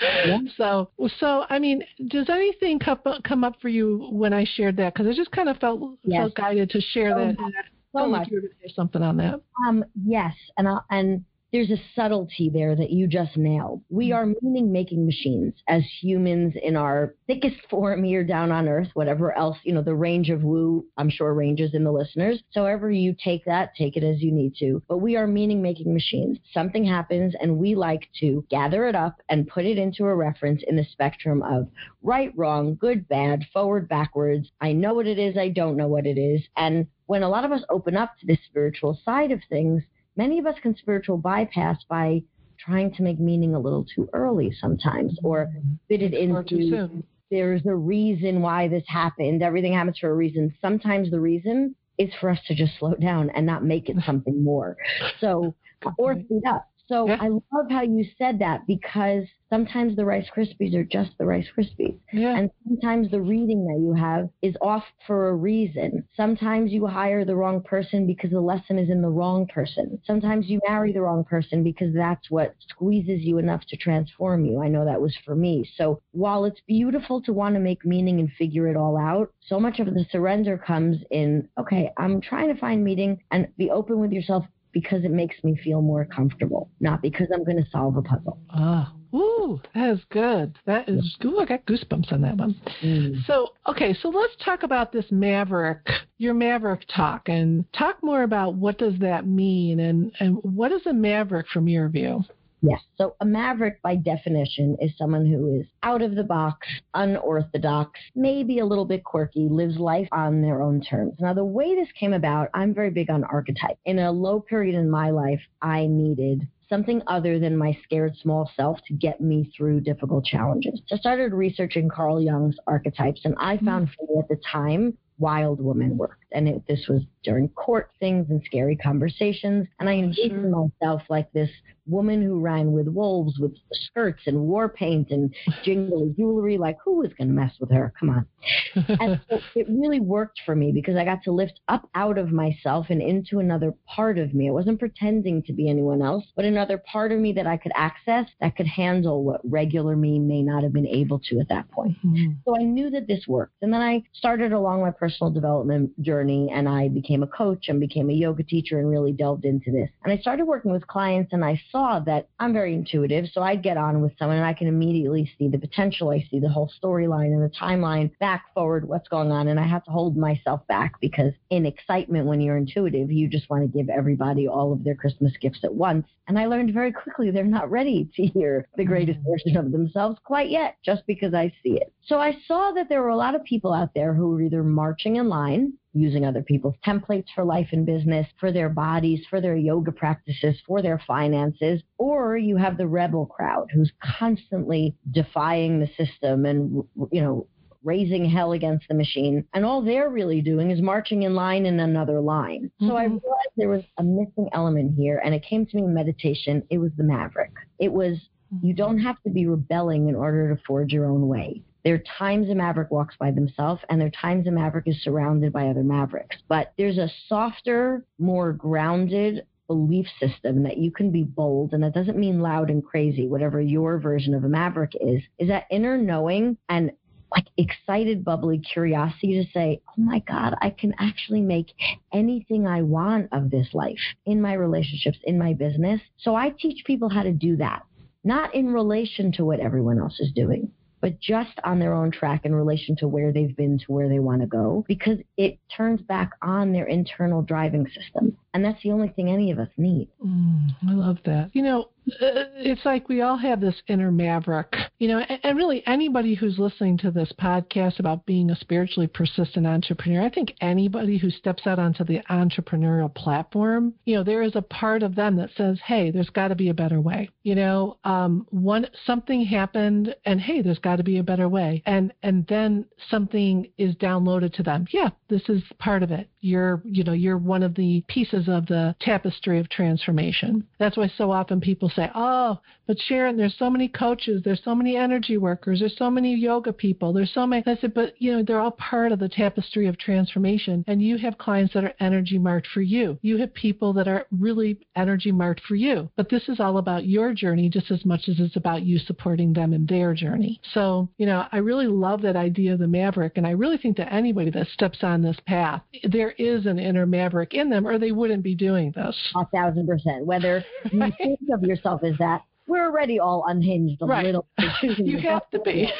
yeah. 0.00 0.38
So, 0.56 0.90
so, 1.18 1.44
I 1.48 1.58
mean, 1.58 1.82
does 2.08 2.28
anything 2.28 2.78
come, 2.78 2.98
come 3.24 3.44
up 3.44 3.54
for 3.62 3.68
you 3.68 4.08
when 4.10 4.32
I 4.32 4.44
shared 4.44 4.76
that? 4.76 4.94
Cause 4.94 5.06
I 5.06 5.14
just 5.14 5.30
kind 5.30 5.48
of 5.48 5.56
felt, 5.58 5.98
yes. 6.02 6.20
felt 6.20 6.34
guided 6.34 6.70
to 6.70 6.80
share 6.80 7.12
so 7.12 7.18
that. 7.18 7.38
Much. 7.38 7.52
So 7.92 8.06
much. 8.06 8.28
You 8.30 8.40
to 8.40 8.48
say 8.62 8.72
something 8.74 9.02
on 9.02 9.16
that. 9.16 9.40
Um, 9.66 9.84
yes. 10.04 10.34
And 10.56 10.68
I'll, 10.68 10.84
and 10.90 11.24
there's 11.52 11.70
a 11.70 11.80
subtlety 11.94 12.50
there 12.52 12.76
that 12.76 12.90
you 12.90 13.06
just 13.06 13.36
nailed. 13.36 13.82
We 13.88 14.10
mm-hmm. 14.10 14.14
are 14.14 14.34
meaning 14.42 14.72
making 14.72 15.04
machines 15.04 15.54
as 15.68 15.82
humans 16.00 16.54
in 16.62 16.76
our 16.76 17.14
thickest 17.26 17.56
form 17.70 18.04
here 18.04 18.24
down 18.24 18.52
on 18.52 18.68
earth, 18.68 18.88
whatever 18.94 19.36
else, 19.36 19.58
you 19.64 19.72
know, 19.72 19.82
the 19.82 19.94
range 19.94 20.30
of 20.30 20.42
woo, 20.42 20.84
I'm 20.96 21.10
sure 21.10 21.34
ranges 21.34 21.74
in 21.74 21.84
the 21.84 21.92
listeners. 21.92 22.42
So 22.52 22.60
however 22.60 22.90
you 22.90 23.14
take 23.22 23.44
that, 23.46 23.74
take 23.76 23.96
it 23.96 24.04
as 24.04 24.20
you 24.20 24.32
need 24.32 24.54
to. 24.56 24.82
But 24.88 24.98
we 24.98 25.16
are 25.16 25.26
meaning 25.26 25.62
making 25.62 25.92
machines. 25.92 26.38
Something 26.52 26.84
happens 26.84 27.34
and 27.40 27.58
we 27.58 27.74
like 27.74 28.08
to 28.20 28.44
gather 28.50 28.86
it 28.86 28.94
up 28.94 29.16
and 29.28 29.48
put 29.48 29.64
it 29.64 29.78
into 29.78 30.04
a 30.04 30.14
reference 30.14 30.62
in 30.66 30.76
the 30.76 30.86
spectrum 30.92 31.42
of 31.42 31.68
right, 32.02 32.32
wrong, 32.36 32.76
good, 32.76 33.08
bad, 33.08 33.44
forward, 33.52 33.88
backwards. 33.88 34.50
I 34.60 34.72
know 34.72 34.94
what 34.94 35.06
it 35.06 35.18
is. 35.18 35.36
I 35.36 35.48
don't 35.48 35.76
know 35.76 35.88
what 35.88 36.06
it 36.06 36.18
is. 36.18 36.42
And 36.56 36.86
when 37.06 37.22
a 37.22 37.28
lot 37.28 37.44
of 37.44 37.52
us 37.52 37.64
open 37.68 37.96
up 37.96 38.16
to 38.20 38.26
this 38.26 38.38
spiritual 38.46 38.98
side 39.04 39.32
of 39.32 39.40
things, 39.48 39.82
many 40.20 40.38
of 40.38 40.44
us 40.44 40.56
can 40.62 40.76
spiritual 40.76 41.16
bypass 41.16 41.78
by 41.88 42.22
trying 42.58 42.92
to 42.92 43.02
make 43.02 43.18
meaning 43.18 43.54
a 43.54 43.58
little 43.58 43.86
too 43.94 44.06
early 44.12 44.52
sometimes 44.60 45.18
or 45.24 45.50
fit 45.88 46.02
it 46.02 46.12
into 46.12 47.00
there's 47.30 47.64
a 47.64 47.74
reason 47.74 48.42
why 48.42 48.68
this 48.68 48.82
happened. 48.86 49.42
Everything 49.42 49.72
happens 49.72 49.98
for 49.98 50.10
a 50.10 50.14
reason. 50.14 50.54
Sometimes 50.60 51.10
the 51.10 51.20
reason 51.20 51.74
is 51.96 52.10
for 52.20 52.28
us 52.28 52.38
to 52.48 52.54
just 52.54 52.72
slow 52.78 52.94
down 52.94 53.30
and 53.30 53.46
not 53.46 53.64
make 53.64 53.88
it 53.88 53.96
something 54.06 54.44
more. 54.44 54.76
So, 55.20 55.54
or 55.96 56.14
speed 56.14 56.42
up. 56.46 56.69
So 56.90 57.06
yeah. 57.06 57.18
I 57.20 57.28
love 57.28 57.70
how 57.70 57.82
you 57.82 58.04
said 58.18 58.40
that 58.40 58.66
because 58.66 59.22
sometimes 59.48 59.94
the 59.94 60.04
Rice 60.04 60.26
Krispies 60.36 60.74
are 60.74 60.82
just 60.82 61.12
the 61.18 61.24
Rice 61.24 61.46
Krispies. 61.56 61.96
Yeah. 62.12 62.36
And 62.36 62.50
sometimes 62.66 63.12
the 63.12 63.20
reading 63.20 63.64
that 63.66 63.80
you 63.80 63.94
have 63.94 64.28
is 64.42 64.56
off 64.60 64.82
for 65.06 65.28
a 65.28 65.36
reason. 65.36 66.04
Sometimes 66.16 66.72
you 66.72 66.88
hire 66.88 67.24
the 67.24 67.36
wrong 67.36 67.62
person 67.62 68.08
because 68.08 68.30
the 68.30 68.40
lesson 68.40 68.76
is 68.76 68.90
in 68.90 69.02
the 69.02 69.08
wrong 69.08 69.46
person. 69.46 70.00
Sometimes 70.04 70.48
you 70.48 70.60
marry 70.68 70.92
the 70.92 71.02
wrong 71.02 71.22
person 71.22 71.62
because 71.62 71.94
that's 71.94 72.28
what 72.28 72.56
squeezes 72.68 73.20
you 73.20 73.38
enough 73.38 73.62
to 73.68 73.76
transform 73.76 74.44
you. 74.44 74.60
I 74.60 74.66
know 74.66 74.84
that 74.84 75.00
was 75.00 75.16
for 75.24 75.36
me. 75.36 75.70
So 75.76 76.02
while 76.10 76.44
it's 76.44 76.60
beautiful 76.66 77.22
to 77.22 77.32
want 77.32 77.54
to 77.54 77.60
make 77.60 77.86
meaning 77.86 78.18
and 78.18 78.32
figure 78.32 78.66
it 78.66 78.76
all 78.76 78.98
out, 78.98 79.32
so 79.46 79.60
much 79.60 79.78
of 79.78 79.86
the 79.86 80.06
surrender 80.10 80.58
comes 80.58 80.96
in, 81.12 81.48
okay, 81.56 81.92
I'm 81.96 82.20
trying 82.20 82.52
to 82.52 82.60
find 82.60 82.82
meaning 82.82 83.20
and 83.30 83.46
be 83.56 83.70
open 83.70 84.00
with 84.00 84.10
yourself 84.10 84.44
because 84.72 85.04
it 85.04 85.10
makes 85.10 85.36
me 85.42 85.56
feel 85.62 85.82
more 85.82 86.04
comfortable, 86.04 86.70
not 86.80 87.02
because 87.02 87.28
I'm 87.32 87.44
going 87.44 87.62
to 87.62 87.70
solve 87.70 87.96
a 87.96 88.02
puzzle. 88.02 88.38
Ah, 88.50 88.92
ooh, 89.14 89.60
that 89.74 89.90
is 89.90 90.00
good. 90.10 90.56
That 90.66 90.88
is, 90.88 91.16
ooh, 91.24 91.38
I 91.38 91.44
got 91.44 91.66
goosebumps 91.66 92.12
on 92.12 92.20
that 92.22 92.36
one. 92.36 92.60
Mm. 92.82 93.24
So, 93.26 93.48
okay, 93.66 93.94
so 93.94 94.08
let's 94.08 94.34
talk 94.44 94.62
about 94.62 94.92
this 94.92 95.06
maverick, 95.10 95.86
your 96.18 96.34
maverick 96.34 96.82
talk, 96.94 97.28
and 97.28 97.64
talk 97.72 98.02
more 98.02 98.22
about 98.22 98.54
what 98.54 98.78
does 98.78 98.98
that 99.00 99.26
mean, 99.26 99.80
and 99.80 100.12
and 100.20 100.36
what 100.42 100.72
is 100.72 100.86
a 100.86 100.92
maverick 100.92 101.48
from 101.48 101.68
your 101.68 101.88
view? 101.88 102.22
Yes. 102.62 102.80
So 102.96 103.16
a 103.20 103.24
maverick, 103.24 103.80
by 103.82 103.96
definition, 103.96 104.76
is 104.80 104.96
someone 104.98 105.26
who 105.26 105.60
is 105.60 105.66
out 105.82 106.02
of 106.02 106.14
the 106.14 106.24
box, 106.24 106.66
unorthodox, 106.94 107.98
maybe 108.14 108.58
a 108.58 108.66
little 108.66 108.84
bit 108.84 109.04
quirky, 109.04 109.48
lives 109.50 109.78
life 109.78 110.08
on 110.12 110.42
their 110.42 110.62
own 110.62 110.82
terms. 110.82 111.14
Now, 111.20 111.32
the 111.32 111.44
way 111.44 111.74
this 111.74 111.88
came 111.98 112.12
about, 112.12 112.48
I'm 112.54 112.74
very 112.74 112.90
big 112.90 113.10
on 113.10 113.24
archetype. 113.24 113.78
In 113.84 113.98
a 113.98 114.12
low 114.12 114.40
period 114.40 114.74
in 114.74 114.90
my 114.90 115.10
life, 115.10 115.40
I 115.62 115.86
needed 115.86 116.46
something 116.68 117.02
other 117.06 117.38
than 117.38 117.56
my 117.56 117.76
scared 117.82 118.16
small 118.16 118.50
self 118.56 118.78
to 118.86 118.94
get 118.94 119.20
me 119.20 119.50
through 119.56 119.80
difficult 119.80 120.24
challenges. 120.24 120.80
So 120.86 120.96
I 120.96 120.98
started 120.98 121.32
researching 121.32 121.88
Carl 121.88 122.20
Jung's 122.20 122.56
archetypes, 122.66 123.22
and 123.24 123.34
I 123.38 123.56
mm-hmm. 123.56 123.66
found 123.66 123.88
for 123.96 124.06
me 124.06 124.20
at 124.20 124.28
the 124.28 124.40
time 124.50 124.96
wild 125.18 125.60
woman 125.60 125.96
worked. 125.98 126.24
And 126.32 126.48
it, 126.48 126.62
this 126.66 126.86
was 126.88 127.02
during 127.22 127.48
court 127.48 127.90
things 128.00 128.26
and 128.30 128.42
scary 128.44 128.76
conversations. 128.76 129.66
And 129.78 129.88
I 129.88 129.94
envisioned 129.94 130.52
sure. 130.52 130.68
myself 130.80 131.02
like 131.08 131.32
this 131.32 131.50
woman 131.90 132.22
who 132.22 132.38
ran 132.38 132.72
with 132.72 132.88
wolves 132.88 133.38
with 133.38 133.52
skirts 133.72 134.22
and 134.26 134.40
war 134.40 134.68
paint 134.68 135.10
and 135.10 135.34
jingly 135.64 136.14
jewelry. 136.16 136.56
Like, 136.56 136.78
who 136.84 136.98
was 136.98 137.12
going 137.18 137.28
to 137.28 137.34
mess 137.34 137.52
with 137.60 137.70
her? 137.70 137.92
Come 137.98 138.10
on. 138.10 138.26
and 139.00 139.20
so 139.28 139.40
it 139.54 139.66
really 139.68 140.00
worked 140.00 140.40
for 140.46 140.54
me 140.54 140.72
because 140.72 140.96
I 140.96 141.04
got 141.04 141.22
to 141.24 141.32
lift 141.32 141.60
up 141.68 141.88
out 141.94 142.18
of 142.18 142.30
myself 142.30 142.86
and 142.90 143.02
into 143.02 143.40
another 143.40 143.74
part 143.86 144.18
of 144.18 144.34
me. 144.34 144.48
I 144.48 144.52
wasn't 144.52 144.78
pretending 144.78 145.42
to 145.44 145.52
be 145.52 145.68
anyone 145.68 146.02
else, 146.02 146.24
but 146.36 146.44
another 146.44 146.78
part 146.78 147.12
of 147.12 147.18
me 147.18 147.32
that 147.32 147.46
I 147.46 147.56
could 147.56 147.72
access 147.74 148.26
that 148.40 148.56
could 148.56 148.66
handle 148.66 149.24
what 149.24 149.40
regular 149.44 149.96
me 149.96 150.18
may 150.18 150.42
not 150.42 150.62
have 150.62 150.72
been 150.72 150.86
able 150.86 151.18
to 151.30 151.40
at 151.40 151.48
that 151.48 151.70
point. 151.70 151.96
Mm-hmm. 152.04 152.32
So 152.44 152.56
I 152.56 152.62
knew 152.62 152.90
that 152.90 153.08
this 153.08 153.26
worked. 153.26 153.54
And 153.62 153.72
then 153.72 153.82
I 153.82 154.02
started 154.12 154.52
along 154.52 154.80
my 154.80 154.90
personal 154.90 155.32
development 155.32 156.00
journey 156.00 156.50
and 156.52 156.68
I 156.68 156.88
became 156.88 157.09
a 157.22 157.26
coach 157.26 157.68
and 157.68 157.80
became 157.80 158.10
a 158.10 158.14
yoga 158.14 158.42
teacher 158.42 158.78
and 158.78 158.88
really 158.88 159.12
delved 159.12 159.44
into 159.44 159.70
this. 159.70 159.90
And 160.04 160.12
I 160.12 160.18
started 160.18 160.46
working 160.46 160.72
with 160.72 160.86
clients 160.86 161.32
and 161.32 161.44
I 161.44 161.60
saw 161.70 162.00
that 162.00 162.28
I'm 162.38 162.52
very 162.52 162.74
intuitive. 162.74 163.26
So 163.32 163.42
I'd 163.42 163.62
get 163.62 163.76
on 163.76 164.00
with 164.00 164.12
someone 164.18 164.36
and 164.36 164.46
I 164.46 164.54
can 164.54 164.68
immediately 164.68 165.30
see 165.38 165.48
the 165.48 165.58
potential. 165.58 166.10
I 166.10 166.26
see 166.30 166.38
the 166.38 166.48
whole 166.48 166.72
storyline 166.82 167.32
and 167.32 167.42
the 167.42 167.54
timeline 167.54 168.16
back, 168.18 168.44
forward, 168.54 168.86
what's 168.86 169.08
going 169.08 169.30
on. 169.30 169.48
And 169.48 169.58
I 169.58 169.66
have 169.66 169.84
to 169.84 169.90
hold 169.90 170.16
myself 170.16 170.66
back 170.68 171.00
because 171.00 171.32
in 171.50 171.66
excitement, 171.66 172.26
when 172.26 172.40
you're 172.40 172.56
intuitive, 172.56 173.10
you 173.10 173.28
just 173.28 173.50
want 173.50 173.62
to 173.62 173.78
give 173.78 173.88
everybody 173.88 174.46
all 174.46 174.72
of 174.72 174.84
their 174.84 174.94
Christmas 174.94 175.32
gifts 175.40 175.64
at 175.64 175.74
once. 175.74 176.06
And 176.28 176.38
I 176.38 176.46
learned 176.46 176.72
very 176.72 176.92
quickly 176.92 177.30
they're 177.30 177.44
not 177.44 177.70
ready 177.70 178.08
to 178.14 178.26
hear 178.26 178.68
the 178.76 178.84
greatest 178.84 179.18
mm-hmm. 179.18 179.30
version 179.30 179.56
of 179.56 179.72
themselves 179.72 180.18
quite 180.24 180.50
yet, 180.50 180.76
just 180.84 181.06
because 181.06 181.34
I 181.34 181.52
see 181.62 181.72
it. 181.72 181.92
So 182.06 182.18
I 182.18 182.36
saw 182.46 182.72
that 182.72 182.88
there 182.88 183.02
were 183.02 183.08
a 183.08 183.16
lot 183.16 183.34
of 183.34 183.42
people 183.44 183.72
out 183.72 183.94
there 183.94 184.14
who 184.14 184.30
were 184.30 184.42
either 184.42 184.62
marching 184.62 185.16
in 185.16 185.28
line 185.28 185.72
using 185.92 186.24
other 186.24 186.42
people's 186.42 186.76
templates 186.86 187.26
for 187.34 187.44
life 187.44 187.68
and 187.72 187.84
business, 187.84 188.26
for 188.38 188.52
their 188.52 188.68
bodies, 188.68 189.24
for 189.28 189.40
their 189.40 189.56
yoga 189.56 189.92
practices, 189.92 190.56
for 190.66 190.82
their 190.82 191.02
finances, 191.06 191.82
or 191.98 192.36
you 192.36 192.56
have 192.56 192.76
the 192.76 192.86
rebel 192.86 193.26
crowd 193.26 193.68
who's 193.72 193.92
constantly 194.18 194.94
defying 195.10 195.80
the 195.80 195.88
system 195.96 196.46
and, 196.46 196.84
you 197.10 197.20
know, 197.20 197.46
raising 197.82 198.28
hell 198.28 198.52
against 198.52 198.86
the 198.88 198.94
machine. 198.94 199.44
And 199.54 199.64
all 199.64 199.82
they're 199.82 200.10
really 200.10 200.42
doing 200.42 200.70
is 200.70 200.82
marching 200.82 201.22
in 201.22 201.34
line 201.34 201.66
in 201.66 201.80
another 201.80 202.20
line. 202.20 202.70
Mm-hmm. 202.80 202.88
So 202.88 202.96
I 202.96 203.06
mm-hmm. 203.06 203.16
realized 203.24 203.48
there 203.56 203.68
was 203.68 203.84
a 203.98 204.02
missing 204.02 204.48
element 204.52 204.94
here. 204.96 205.20
And 205.24 205.34
it 205.34 205.42
came 205.42 205.66
to 205.66 205.76
me 205.76 205.84
in 205.84 205.94
meditation. 205.94 206.62
It 206.70 206.78
was 206.78 206.90
the 206.96 207.04
maverick. 207.04 207.52
It 207.78 207.92
was, 207.92 208.18
you 208.62 208.74
don't 208.74 208.98
have 208.98 209.20
to 209.22 209.30
be 209.30 209.46
rebelling 209.46 210.08
in 210.08 210.14
order 210.14 210.54
to 210.54 210.62
forge 210.66 210.92
your 210.92 211.06
own 211.06 211.26
way. 211.26 211.62
There 211.84 211.94
are 211.94 212.02
times 212.18 212.50
a 212.50 212.54
maverick 212.54 212.90
walks 212.90 213.16
by 213.18 213.30
themselves, 213.30 213.82
and 213.88 214.00
there 214.00 214.08
are 214.08 214.20
times 214.20 214.46
a 214.46 214.50
maverick 214.50 214.86
is 214.86 215.02
surrounded 215.02 215.52
by 215.52 215.68
other 215.68 215.82
mavericks. 215.82 216.36
But 216.48 216.72
there's 216.76 216.98
a 216.98 217.10
softer, 217.28 218.04
more 218.18 218.52
grounded 218.52 219.46
belief 219.66 220.06
system 220.18 220.64
that 220.64 220.78
you 220.78 220.90
can 220.90 221.10
be 221.10 221.22
bold, 221.22 221.72
and 221.72 221.82
that 221.82 221.94
doesn't 221.94 222.18
mean 222.18 222.40
loud 222.40 222.70
and 222.70 222.84
crazy, 222.84 223.28
whatever 223.28 223.60
your 223.60 223.98
version 223.98 224.34
of 224.34 224.44
a 224.44 224.48
maverick 224.48 224.92
is, 225.00 225.22
is 225.38 225.48
that 225.48 225.66
inner 225.70 225.96
knowing 225.96 226.56
and 226.68 226.90
like 227.30 227.46
excited, 227.56 228.24
bubbly 228.24 228.58
curiosity 228.58 229.42
to 229.42 229.50
say, 229.52 229.80
oh 229.88 230.02
my 230.02 230.18
God, 230.26 230.54
I 230.60 230.70
can 230.70 230.94
actually 230.98 231.40
make 231.40 231.72
anything 232.12 232.66
I 232.66 232.82
want 232.82 233.28
of 233.32 233.50
this 233.50 233.68
life 233.72 234.00
in 234.26 234.42
my 234.42 234.54
relationships, 234.54 235.18
in 235.22 235.38
my 235.38 235.52
business. 235.52 236.00
So 236.18 236.34
I 236.34 236.50
teach 236.50 236.84
people 236.84 237.08
how 237.08 237.22
to 237.22 237.32
do 237.32 237.56
that, 237.56 237.84
not 238.24 238.54
in 238.54 238.72
relation 238.72 239.30
to 239.32 239.44
what 239.44 239.60
everyone 239.60 240.00
else 240.00 240.18
is 240.18 240.32
doing, 240.32 240.72
but 241.00 241.18
just 241.20 241.58
on 241.64 241.78
their 241.78 241.94
own 241.94 242.10
track 242.10 242.44
in 242.44 242.54
relation 242.54 242.96
to 242.96 243.08
where 243.08 243.32
they've 243.32 243.56
been 243.56 243.78
to 243.78 243.92
where 243.92 244.08
they 244.08 244.18
want 244.18 244.40
to 244.40 244.46
go 244.46 244.84
because 244.86 245.18
it 245.36 245.58
turns 245.74 246.00
back 246.02 246.30
on 246.42 246.72
their 246.72 246.86
internal 246.86 247.42
driving 247.42 247.86
system. 247.88 248.36
And 248.52 248.64
that's 248.64 248.82
the 248.82 248.90
only 248.90 249.08
thing 249.08 249.30
any 249.30 249.50
of 249.50 249.58
us 249.58 249.68
need. 249.76 250.08
Mm, 250.24 250.74
I 250.88 250.92
love 250.92 251.18
that. 251.24 251.50
You 251.52 251.62
know, 251.62 251.88
uh, 252.20 252.48
it's 252.56 252.84
like 252.84 253.08
we 253.08 253.20
all 253.20 253.36
have 253.36 253.60
this 253.60 253.82
inner 253.86 254.10
maverick, 254.10 254.74
you 254.98 255.08
know, 255.08 255.18
and, 255.18 255.56
really 255.56 255.82
anybody 255.86 256.34
who's 256.34 256.58
listening 256.58 256.96
to 256.98 257.10
this 257.10 257.32
podcast 257.38 258.00
about 258.00 258.24
being 258.26 258.50
a 258.50 258.56
spiritually 258.56 259.06
persistent 259.06 259.66
entrepreneur, 259.66 260.22
I 260.22 260.30
think 260.30 260.54
anybody 260.60 261.18
who 261.18 261.30
steps 261.30 261.66
out 261.66 261.78
onto 261.78 262.04
the 262.04 262.20
entrepreneurial 262.30 263.14
platform, 263.14 263.94
you 264.06 264.16
know, 264.16 264.24
there 264.24 264.42
is 264.42 264.56
a 264.56 264.62
part 264.62 265.02
of 265.02 265.14
them 265.14 265.36
that 265.36 265.50
says, 265.56 265.78
hey, 265.84 266.10
there's 266.10 266.30
got 266.30 266.48
to 266.48 266.54
be 266.54 266.70
a 266.70 266.74
better 266.74 267.00
way. 267.00 267.28
You 267.42 267.54
know, 267.54 267.98
um, 268.04 268.46
one 268.50 268.86
something 269.06 269.44
happened, 269.44 270.14
and 270.24 270.40
hey, 270.40 270.62
there's 270.62 270.78
got 270.78 270.96
to 270.96 271.04
be 271.04 271.18
a 271.18 271.22
better 271.22 271.48
way, 271.48 271.82
and 271.86 272.12
and 272.22 272.46
then 272.48 272.86
something 273.10 273.70
is 273.78 273.94
downloaded 273.96 274.54
to 274.54 274.62
them. 274.62 274.86
Yeah, 274.90 275.10
this 275.28 275.42
is 275.48 275.62
part 275.78 276.02
of 276.02 276.10
it. 276.10 276.28
You're, 276.40 276.82
you 276.84 277.04
know, 277.04 277.12
you're 277.12 277.38
one 277.38 277.62
of 277.62 277.74
the 277.74 278.02
pieces 278.08 278.39
of 278.48 278.66
the 278.66 278.94
tapestry 279.00 279.58
of 279.58 279.68
transformation. 279.68 280.66
That's 280.78 280.96
why 280.96 281.10
so 281.16 281.30
often 281.30 281.60
people 281.60 281.90
say, 281.90 282.10
oh, 282.14 282.58
but 282.86 282.98
Sharon, 282.98 283.36
there's 283.36 283.56
so 283.56 283.70
many 283.70 283.86
coaches, 283.86 284.42
there's 284.44 284.62
so 284.64 284.74
many 284.74 284.96
energy 284.96 285.36
workers, 285.36 285.78
there's 285.78 285.96
so 285.96 286.10
many 286.10 286.34
yoga 286.34 286.72
people, 286.72 287.12
there's 287.12 287.32
so 287.32 287.46
many. 287.46 287.62
I 287.66 287.76
said, 287.76 287.94
but, 287.94 288.14
you 288.18 288.32
know, 288.32 288.42
they're 288.42 288.60
all 288.60 288.72
part 288.72 289.12
of 289.12 289.20
the 289.20 289.28
tapestry 289.28 289.86
of 289.86 289.96
transformation. 289.96 290.84
And 290.88 291.00
you 291.00 291.16
have 291.18 291.38
clients 291.38 291.74
that 291.74 291.84
are 291.84 291.94
energy 292.00 292.38
marked 292.38 292.66
for 292.66 292.82
you. 292.82 293.18
You 293.22 293.36
have 293.38 293.54
people 293.54 293.92
that 293.92 294.08
are 294.08 294.26
really 294.36 294.80
energy 294.96 295.30
marked 295.30 295.62
for 295.68 295.76
you. 295.76 296.10
But 296.16 296.30
this 296.30 296.48
is 296.48 296.58
all 296.58 296.78
about 296.78 297.06
your 297.06 297.32
journey 297.32 297.68
just 297.68 297.90
as 297.90 298.04
much 298.04 298.28
as 298.28 298.40
it's 298.40 298.56
about 298.56 298.82
you 298.82 298.98
supporting 298.98 299.52
them 299.52 299.72
in 299.72 299.86
their 299.86 300.12
journey. 300.12 300.60
So, 300.74 301.08
you 301.16 301.26
know, 301.26 301.46
I 301.52 301.58
really 301.58 301.86
love 301.86 302.22
that 302.22 302.36
idea 302.36 302.72
of 302.72 302.80
the 302.80 302.88
maverick. 302.88 303.34
And 303.36 303.46
I 303.46 303.50
really 303.50 303.78
think 303.78 303.96
that 303.98 304.12
anybody 304.12 304.50
that 304.50 304.66
steps 304.68 304.98
on 305.02 305.22
this 305.22 305.38
path, 305.46 305.82
there 306.02 306.32
is 306.32 306.66
an 306.66 306.78
inner 306.78 307.06
maverick 307.06 307.54
in 307.54 307.70
them 307.70 307.86
or 307.86 307.98
they 307.98 308.12
wouldn't 308.30 308.44
be 308.44 308.54
doing 308.54 308.92
this. 308.94 309.16
A 309.34 309.44
thousand 309.46 309.86
percent. 309.86 310.24
Whether 310.24 310.64
you 310.90 311.00
think 311.18 311.40
of 311.52 311.62
yourself 311.62 312.02
as 312.04 312.16
that, 312.18 312.42
we're 312.66 312.86
already 312.86 313.18
all 313.18 313.44
unhinged 313.48 314.00
a 314.00 314.06
right. 314.06 314.24
little. 314.24 314.46
you 314.82 315.18
have 315.18 315.50
to 315.50 315.58
be. 315.58 315.90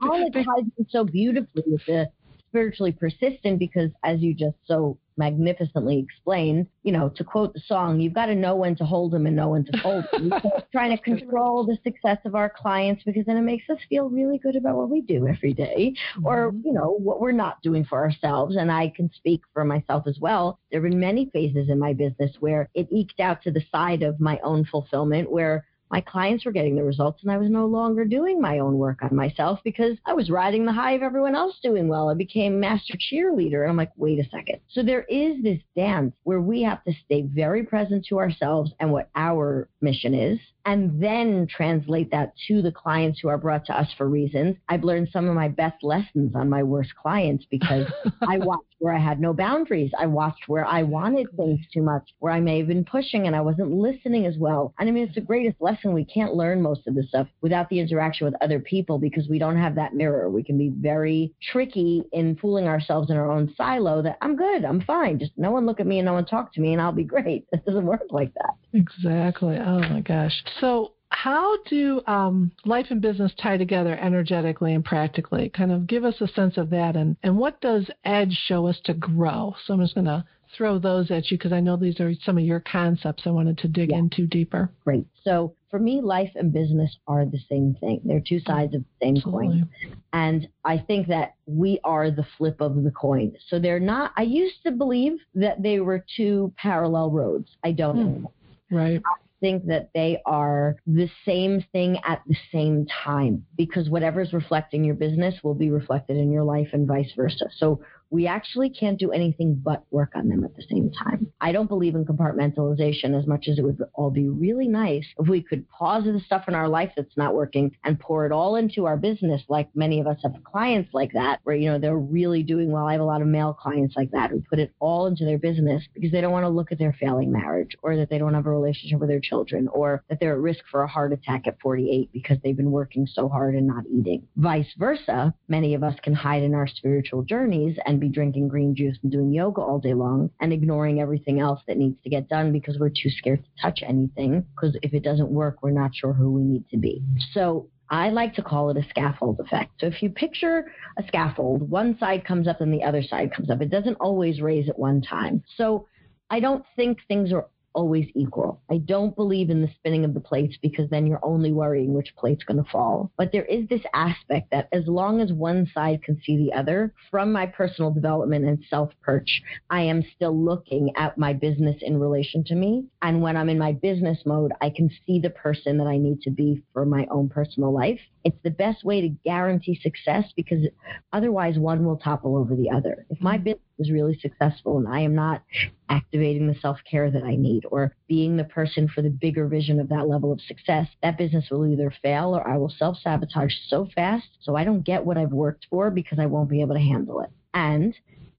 all 0.00 0.26
it 0.26 0.32
ties 0.32 0.64
in 0.78 0.86
so 0.88 1.04
beautifully 1.04 1.64
with 1.66 1.84
the 1.86 2.08
spiritually 2.50 2.92
persistent 2.92 3.58
because, 3.58 3.90
as 4.04 4.20
you 4.20 4.34
just 4.34 4.56
so 4.66 4.98
magnificently 5.16 5.98
explained, 5.98 6.66
you 6.82 6.90
know, 6.90 7.10
to 7.10 7.22
quote 7.22 7.52
the 7.52 7.60
song, 7.66 8.00
you've 8.00 8.14
got 8.14 8.26
to 8.26 8.34
know 8.34 8.56
when 8.56 8.74
to 8.74 8.84
hold 8.84 9.12
them 9.12 9.26
and 9.26 9.36
know 9.36 9.50
when 9.50 9.64
to 9.64 9.80
fold 9.82 10.04
them. 10.12 10.32
trying 10.72 10.96
to 10.96 11.02
control 11.02 11.64
the 11.64 11.76
success 11.84 12.18
of 12.24 12.34
our 12.34 12.50
clients 12.50 13.02
because 13.04 13.26
then 13.26 13.36
it 13.36 13.42
makes 13.42 13.68
us 13.68 13.78
feel 13.88 14.08
really 14.08 14.38
good 14.38 14.56
about 14.56 14.76
what 14.76 14.88
we 14.88 15.02
do 15.02 15.28
every 15.28 15.52
day 15.52 15.94
mm-hmm. 16.16 16.26
or, 16.26 16.52
you 16.64 16.72
know, 16.72 16.96
what 16.98 17.20
we're 17.20 17.32
not 17.32 17.60
doing 17.62 17.84
for 17.84 17.98
ourselves. 17.98 18.56
And 18.56 18.72
I 18.72 18.92
can 18.96 19.10
speak 19.14 19.42
for 19.52 19.64
myself 19.64 20.04
as 20.06 20.18
well. 20.18 20.58
There 20.70 20.80
have 20.80 20.90
been 20.90 20.98
many 20.98 21.30
phases 21.32 21.68
in 21.68 21.78
my 21.78 21.92
business 21.92 22.32
where 22.40 22.68
it 22.74 22.88
eked 22.90 23.20
out 23.20 23.42
to 23.42 23.50
the 23.50 23.62
side 23.70 24.02
of 24.02 24.20
my 24.20 24.40
own 24.42 24.64
fulfillment 24.64 25.30
where 25.30 25.66
my 25.90 26.00
clients 26.00 26.44
were 26.44 26.52
getting 26.52 26.76
the 26.76 26.84
results 26.84 27.22
and 27.22 27.30
I 27.30 27.38
was 27.38 27.50
no 27.50 27.66
longer 27.66 28.04
doing 28.04 28.40
my 28.40 28.60
own 28.60 28.78
work 28.78 29.02
on 29.02 29.14
myself 29.14 29.60
because 29.64 29.98
I 30.06 30.12
was 30.12 30.30
riding 30.30 30.64
the 30.64 30.72
high 30.72 30.92
of 30.92 31.02
everyone 31.02 31.34
else 31.34 31.58
doing 31.62 31.88
well. 31.88 32.08
I 32.08 32.14
became 32.14 32.60
master 32.60 32.94
cheerleader. 32.94 33.62
And 33.62 33.70
I'm 33.70 33.76
like, 33.76 33.92
wait 33.96 34.18
a 34.18 34.28
second. 34.28 34.60
So 34.68 34.82
there 34.82 35.02
is 35.04 35.42
this 35.42 35.60
dance 35.74 36.14
where 36.22 36.40
we 36.40 36.62
have 36.62 36.84
to 36.84 36.92
stay 37.04 37.22
very 37.22 37.64
present 37.64 38.06
to 38.08 38.18
ourselves 38.18 38.72
and 38.78 38.92
what 38.92 39.10
our 39.16 39.68
mission 39.80 40.14
is 40.14 40.38
and 40.64 41.02
then 41.02 41.46
translate 41.48 42.10
that 42.10 42.32
to 42.48 42.62
the 42.62 42.72
clients 42.72 43.20
who 43.20 43.28
are 43.28 43.38
brought 43.38 43.66
to 43.66 43.78
us 43.78 43.88
for 43.96 44.08
reasons. 44.08 44.56
I've 44.68 44.84
learned 44.84 45.08
some 45.12 45.28
of 45.28 45.34
my 45.34 45.48
best 45.48 45.82
lessons 45.82 46.34
on 46.34 46.48
my 46.48 46.62
worst 46.62 46.94
clients 46.94 47.44
because 47.50 47.86
I 48.28 48.38
watched 48.38 48.64
where 48.78 48.94
I 48.94 48.98
had 48.98 49.20
no 49.20 49.32
boundaries. 49.32 49.90
I 49.98 50.06
watched 50.06 50.48
where 50.48 50.64
I 50.64 50.82
wanted 50.82 51.28
things 51.36 51.60
too 51.72 51.82
much, 51.82 52.02
where 52.18 52.32
I 52.32 52.40
may 52.40 52.58
have 52.58 52.66
been 52.66 52.84
pushing 52.84 53.26
and 53.26 53.36
I 53.36 53.40
wasn't 53.40 53.72
listening 53.72 54.26
as 54.26 54.36
well. 54.38 54.74
And 54.78 54.88
I 54.88 54.92
mean, 54.92 55.04
it's 55.04 55.14
the 55.14 55.20
greatest 55.20 55.60
lesson. 55.60 55.92
We 55.92 56.04
can't 56.04 56.34
learn 56.34 56.62
most 56.62 56.86
of 56.86 56.94
this 56.94 57.08
stuff 57.08 57.28
without 57.42 57.68
the 57.68 57.78
interaction 57.78 58.24
with 58.24 58.34
other 58.40 58.58
people 58.58 58.98
because 58.98 59.28
we 59.28 59.38
don't 59.38 59.58
have 59.58 59.74
that 59.74 59.94
mirror. 59.94 60.30
We 60.30 60.42
can 60.42 60.56
be 60.56 60.72
very 60.74 61.34
tricky 61.52 62.02
in 62.12 62.36
fooling 62.36 62.66
ourselves 62.66 63.10
in 63.10 63.16
our 63.16 63.30
own 63.30 63.54
silo 63.56 64.02
that 64.02 64.18
I'm 64.22 64.36
good, 64.36 64.64
I'm 64.64 64.80
fine. 64.80 65.18
Just 65.18 65.32
no 65.36 65.50
one 65.50 65.66
look 65.66 65.80
at 65.80 65.86
me 65.86 65.98
and 65.98 66.06
no 66.06 66.14
one 66.14 66.24
talk 66.24 66.52
to 66.54 66.60
me 66.60 66.72
and 66.72 66.80
I'll 66.80 66.92
be 66.92 67.04
great. 67.10 67.46
It 67.52 67.64
doesn't 67.66 67.86
work 67.86 68.02
like 68.10 68.32
that. 68.34 68.54
Exactly. 68.72 69.56
Oh 69.58 69.80
my 69.80 70.00
gosh. 70.00 70.42
So, 70.60 70.92
how 71.12 71.56
do 71.64 72.00
um, 72.06 72.52
life 72.64 72.86
and 72.90 73.00
business 73.00 73.32
tie 73.42 73.56
together 73.56 73.98
energetically 73.98 74.74
and 74.74 74.84
practically? 74.84 75.48
Kind 75.48 75.72
of 75.72 75.86
give 75.86 76.04
us 76.04 76.20
a 76.20 76.28
sense 76.28 76.56
of 76.56 76.70
that, 76.70 76.96
and 76.96 77.16
and 77.22 77.36
what 77.36 77.60
does 77.60 77.90
Edge 78.04 78.38
show 78.46 78.66
us 78.66 78.78
to 78.84 78.94
grow? 78.94 79.54
So 79.66 79.74
I'm 79.74 79.80
just 79.80 79.94
going 79.94 80.06
to 80.06 80.24
throw 80.56 80.78
those 80.78 81.10
at 81.10 81.30
you 81.30 81.38
because 81.38 81.52
I 81.52 81.60
know 81.60 81.76
these 81.76 82.00
are 82.00 82.12
some 82.24 82.38
of 82.38 82.44
your 82.44 82.60
concepts 82.60 83.22
I 83.26 83.30
wanted 83.30 83.58
to 83.58 83.68
dig 83.68 83.90
yeah. 83.90 83.98
into 83.98 84.26
deeper. 84.26 84.70
Great. 84.84 85.06
So 85.24 85.54
for 85.70 85.78
me, 85.78 86.00
life 86.00 86.30
and 86.34 86.52
business 86.52 86.96
are 87.06 87.24
the 87.24 87.38
same 87.48 87.76
thing. 87.80 88.00
They're 88.04 88.22
two 88.26 88.40
sides 88.40 88.74
of 88.74 88.82
the 88.82 89.06
same 89.06 89.16
Absolutely. 89.16 89.46
coin. 89.46 89.70
And 90.12 90.48
I 90.64 90.78
think 90.78 91.06
that 91.08 91.34
we 91.46 91.78
are 91.84 92.10
the 92.10 92.26
flip 92.36 92.60
of 92.60 92.82
the 92.82 92.90
coin. 92.90 93.32
So 93.48 93.58
they're 93.58 93.80
not, 93.80 94.12
I 94.16 94.22
used 94.22 94.62
to 94.64 94.72
believe 94.72 95.12
that 95.34 95.62
they 95.62 95.80
were 95.80 96.04
two 96.16 96.52
parallel 96.56 97.10
roads. 97.10 97.48
I 97.62 97.72
don't 97.72 98.20
hmm. 98.20 98.24
Anymore. 98.70 99.00
I 99.04 99.40
think 99.40 99.66
that 99.66 99.90
they 99.94 100.20
are 100.26 100.76
the 100.86 101.08
same 101.24 101.64
thing 101.72 101.98
at 102.04 102.22
the 102.26 102.36
same 102.52 102.86
time 103.04 103.46
because 103.56 103.88
whatever's 103.88 104.32
reflecting 104.32 104.84
your 104.84 104.94
business 104.94 105.34
will 105.42 105.54
be 105.54 105.70
reflected 105.70 106.16
in 106.16 106.30
your 106.30 106.44
life 106.44 106.68
and 106.72 106.86
vice 106.86 107.12
versa. 107.16 107.48
So 107.56 107.82
we 108.10 108.26
actually 108.26 108.70
can't 108.70 108.98
do 108.98 109.12
anything 109.12 109.60
but 109.62 109.84
work 109.90 110.12
on 110.14 110.28
them 110.28 110.44
at 110.44 110.54
the 110.56 110.64
same 110.68 110.90
time. 110.90 111.32
I 111.40 111.52
don't 111.52 111.68
believe 111.68 111.94
in 111.94 112.04
compartmentalization 112.04 113.18
as 113.18 113.26
much 113.26 113.48
as 113.48 113.58
it 113.58 113.62
would 113.62 113.80
all 113.94 114.10
be 114.10 114.28
really 114.28 114.68
nice 114.68 115.06
if 115.18 115.28
we 115.28 115.42
could 115.42 115.68
pause 115.68 116.04
the 116.04 116.20
stuff 116.20 116.44
in 116.48 116.54
our 116.54 116.68
life 116.68 116.90
that's 116.96 117.16
not 117.16 117.34
working 117.34 117.74
and 117.84 117.98
pour 117.98 118.26
it 118.26 118.32
all 118.32 118.56
into 118.56 118.86
our 118.86 118.96
business, 118.96 119.42
like 119.48 119.68
many 119.74 120.00
of 120.00 120.06
us 120.06 120.18
have 120.22 120.34
clients 120.44 120.90
like 120.92 121.12
that, 121.12 121.40
where, 121.44 121.56
you 121.56 121.70
know, 121.70 121.78
they're 121.78 121.96
really 121.96 122.42
doing 122.42 122.70
well. 122.70 122.86
I 122.86 122.92
have 122.92 123.00
a 123.00 123.04
lot 123.04 123.22
of 123.22 123.28
male 123.28 123.54
clients 123.54 123.96
like 123.96 124.10
that 124.10 124.30
who 124.30 124.42
put 124.48 124.58
it 124.58 124.72
all 124.80 125.06
into 125.06 125.24
their 125.24 125.38
business 125.38 125.84
because 125.94 126.10
they 126.10 126.20
don't 126.20 126.32
want 126.32 126.44
to 126.44 126.48
look 126.48 126.72
at 126.72 126.78
their 126.78 126.96
failing 126.98 127.30
marriage 127.30 127.76
or 127.82 127.96
that 127.96 128.10
they 128.10 128.18
don't 128.18 128.34
have 128.34 128.46
a 128.46 128.50
relationship 128.50 128.98
with 128.98 129.08
their 129.08 129.20
children 129.20 129.68
or 129.68 130.02
that 130.08 130.18
they're 130.18 130.34
at 130.34 130.40
risk 130.40 130.64
for 130.70 130.82
a 130.82 130.88
heart 130.88 131.12
attack 131.12 131.46
at 131.46 131.60
48 131.60 132.10
because 132.12 132.38
they've 132.42 132.56
been 132.56 132.72
working 132.72 133.06
so 133.06 133.28
hard 133.28 133.54
and 133.54 133.66
not 133.66 133.84
eating. 133.86 134.26
Vice 134.36 134.72
versa, 134.78 135.32
many 135.48 135.74
of 135.74 135.82
us 135.82 135.94
can 136.02 136.14
hide 136.14 136.42
in 136.42 136.54
our 136.54 136.66
spiritual 136.66 137.22
journeys 137.22 137.78
and 137.86 137.99
be 138.00 138.08
drinking 138.08 138.48
green 138.48 138.74
juice 138.74 138.98
and 139.02 139.12
doing 139.12 139.32
yoga 139.32 139.60
all 139.60 139.78
day 139.78 139.94
long 139.94 140.30
and 140.40 140.52
ignoring 140.52 141.00
everything 141.00 141.40
else 141.40 141.60
that 141.66 141.76
needs 141.76 141.96
to 142.02 142.10
get 142.10 142.28
done 142.28 142.52
because 142.52 142.78
we're 142.78 142.88
too 142.90 143.10
scared 143.10 143.44
to 143.44 143.62
touch 143.62 143.80
anything. 143.86 144.44
Because 144.54 144.76
if 144.82 144.94
it 144.94 145.02
doesn't 145.02 145.30
work, 145.30 145.62
we're 145.62 145.70
not 145.70 145.94
sure 145.94 146.12
who 146.12 146.32
we 146.32 146.42
need 146.42 146.68
to 146.70 146.76
be. 146.76 147.02
So 147.32 147.68
I 147.90 148.10
like 148.10 148.34
to 148.34 148.42
call 148.42 148.70
it 148.70 148.76
a 148.76 148.88
scaffold 148.88 149.40
effect. 149.40 149.72
So 149.80 149.86
if 149.86 150.02
you 150.02 150.10
picture 150.10 150.72
a 150.96 151.02
scaffold, 151.06 151.68
one 151.68 151.98
side 151.98 152.24
comes 152.24 152.46
up 152.46 152.60
and 152.60 152.72
the 152.72 152.84
other 152.84 153.02
side 153.02 153.32
comes 153.34 153.50
up. 153.50 153.60
It 153.60 153.70
doesn't 153.70 153.96
always 154.00 154.40
raise 154.40 154.68
at 154.68 154.78
one 154.78 155.02
time. 155.02 155.42
So 155.56 155.86
I 156.30 156.38
don't 156.38 156.64
think 156.76 156.98
things 157.08 157.32
are 157.32 157.48
always 157.74 158.06
equal. 158.14 158.60
I 158.70 158.78
don't 158.78 159.14
believe 159.14 159.50
in 159.50 159.62
the 159.62 159.70
spinning 159.76 160.04
of 160.04 160.14
the 160.14 160.20
plates 160.20 160.56
because 160.60 160.88
then 160.90 161.06
you're 161.06 161.24
only 161.24 161.52
worrying 161.52 161.94
which 161.94 162.14
plate's 162.16 162.44
going 162.44 162.62
to 162.62 162.70
fall. 162.70 163.10
But 163.16 163.32
there 163.32 163.44
is 163.44 163.68
this 163.68 163.82
aspect 163.94 164.50
that 164.50 164.68
as 164.72 164.86
long 164.86 165.20
as 165.20 165.32
one 165.32 165.68
side 165.72 166.02
can 166.02 166.20
see 166.24 166.36
the 166.36 166.52
other, 166.52 166.92
from 167.10 167.32
my 167.32 167.46
personal 167.46 167.90
development 167.90 168.44
and 168.44 168.64
self 168.68 168.92
perch, 169.02 169.42
I 169.70 169.82
am 169.82 170.02
still 170.14 170.36
looking 170.36 170.90
at 170.96 171.18
my 171.18 171.32
business 171.32 171.76
in 171.80 171.98
relation 171.98 172.44
to 172.44 172.54
me. 172.54 172.86
And 173.02 173.22
when 173.22 173.36
I'm 173.36 173.48
in 173.48 173.58
my 173.58 173.72
business 173.72 174.18
mode, 174.26 174.52
I 174.60 174.70
can 174.70 174.90
see 175.06 175.20
the 175.20 175.30
person 175.30 175.78
that 175.78 175.86
I 175.86 175.98
need 175.98 176.22
to 176.22 176.30
be 176.30 176.62
for 176.72 176.84
my 176.84 177.06
own 177.10 177.28
personal 177.28 177.72
life. 177.72 178.00
It's 178.24 178.38
the 178.42 178.50
best 178.50 178.84
way 178.84 179.00
to 179.00 179.08
guarantee 179.08 179.80
success 179.80 180.24
because 180.36 180.66
otherwise 181.12 181.58
one 181.58 181.84
will 181.84 181.96
topple 181.96 182.36
over 182.36 182.54
the 182.54 182.70
other. 182.70 183.06
If 183.10 183.20
my 183.20 183.36
mm-hmm. 183.36 183.44
business 183.44 183.62
is 183.80 183.90
really 183.90 184.18
successful 184.20 184.78
and 184.78 184.86
I 184.86 185.00
am 185.00 185.14
not 185.14 185.42
activating 185.88 186.46
the 186.46 186.54
self 186.60 186.78
care 186.88 187.10
that 187.10 187.24
I 187.24 187.34
need 187.34 187.64
or 187.70 187.96
being 188.08 188.36
the 188.36 188.44
person 188.44 188.88
for 188.88 189.02
the 189.02 189.10
bigger 189.10 189.48
vision 189.48 189.80
of 189.80 189.88
that 189.88 190.08
level 190.08 190.32
of 190.32 190.40
success, 190.40 190.86
that 191.02 191.18
business 191.18 191.46
will 191.50 191.66
either 191.66 191.92
fail 192.02 192.36
or 192.36 192.46
I 192.46 192.56
will 192.56 192.72
self 192.78 192.98
sabotage 193.02 193.54
so 193.68 193.88
fast 193.94 194.28
so 194.40 194.56
I 194.56 194.64
don't 194.64 194.84
get 194.84 195.04
what 195.04 195.18
I've 195.18 195.32
worked 195.32 195.66
for 195.70 195.90
because 195.90 196.18
I 196.18 196.26
won't 196.26 196.50
be 196.50 196.60
able 196.60 196.74
to 196.74 196.80
handle 196.80 197.20
it. 197.20 197.30
And 197.54 197.94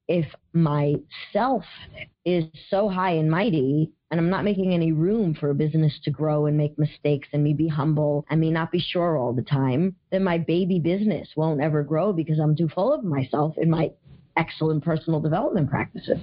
if 0.07 0.25
my 0.53 0.95
self 1.31 1.63
is 2.25 2.45
so 2.69 2.89
high 2.89 3.11
and 3.11 3.31
mighty 3.31 3.91
and 4.11 4.19
I'm 4.19 4.29
not 4.29 4.43
making 4.43 4.73
any 4.73 4.91
room 4.91 5.33
for 5.33 5.49
a 5.49 5.55
business 5.55 5.97
to 6.03 6.11
grow 6.11 6.45
and 6.45 6.57
make 6.57 6.77
mistakes 6.77 7.29
and 7.31 7.41
me 7.41 7.53
be 7.53 7.69
humble 7.69 8.25
and 8.29 8.41
me 8.41 8.51
not 8.51 8.71
be 8.71 8.79
sure 8.79 9.17
all 9.17 9.31
the 9.31 9.41
time, 9.41 9.95
then 10.11 10.23
my 10.23 10.37
baby 10.37 10.79
business 10.79 11.29
won't 11.37 11.61
ever 11.61 11.81
grow 11.81 12.11
because 12.11 12.39
I'm 12.39 12.55
too 12.57 12.67
full 12.67 12.93
of 12.93 13.05
myself 13.05 13.55
in 13.57 13.69
my 13.69 13.91
excellent 14.37 14.83
personal 14.83 15.19
development 15.19 15.69
practices. 15.69 16.19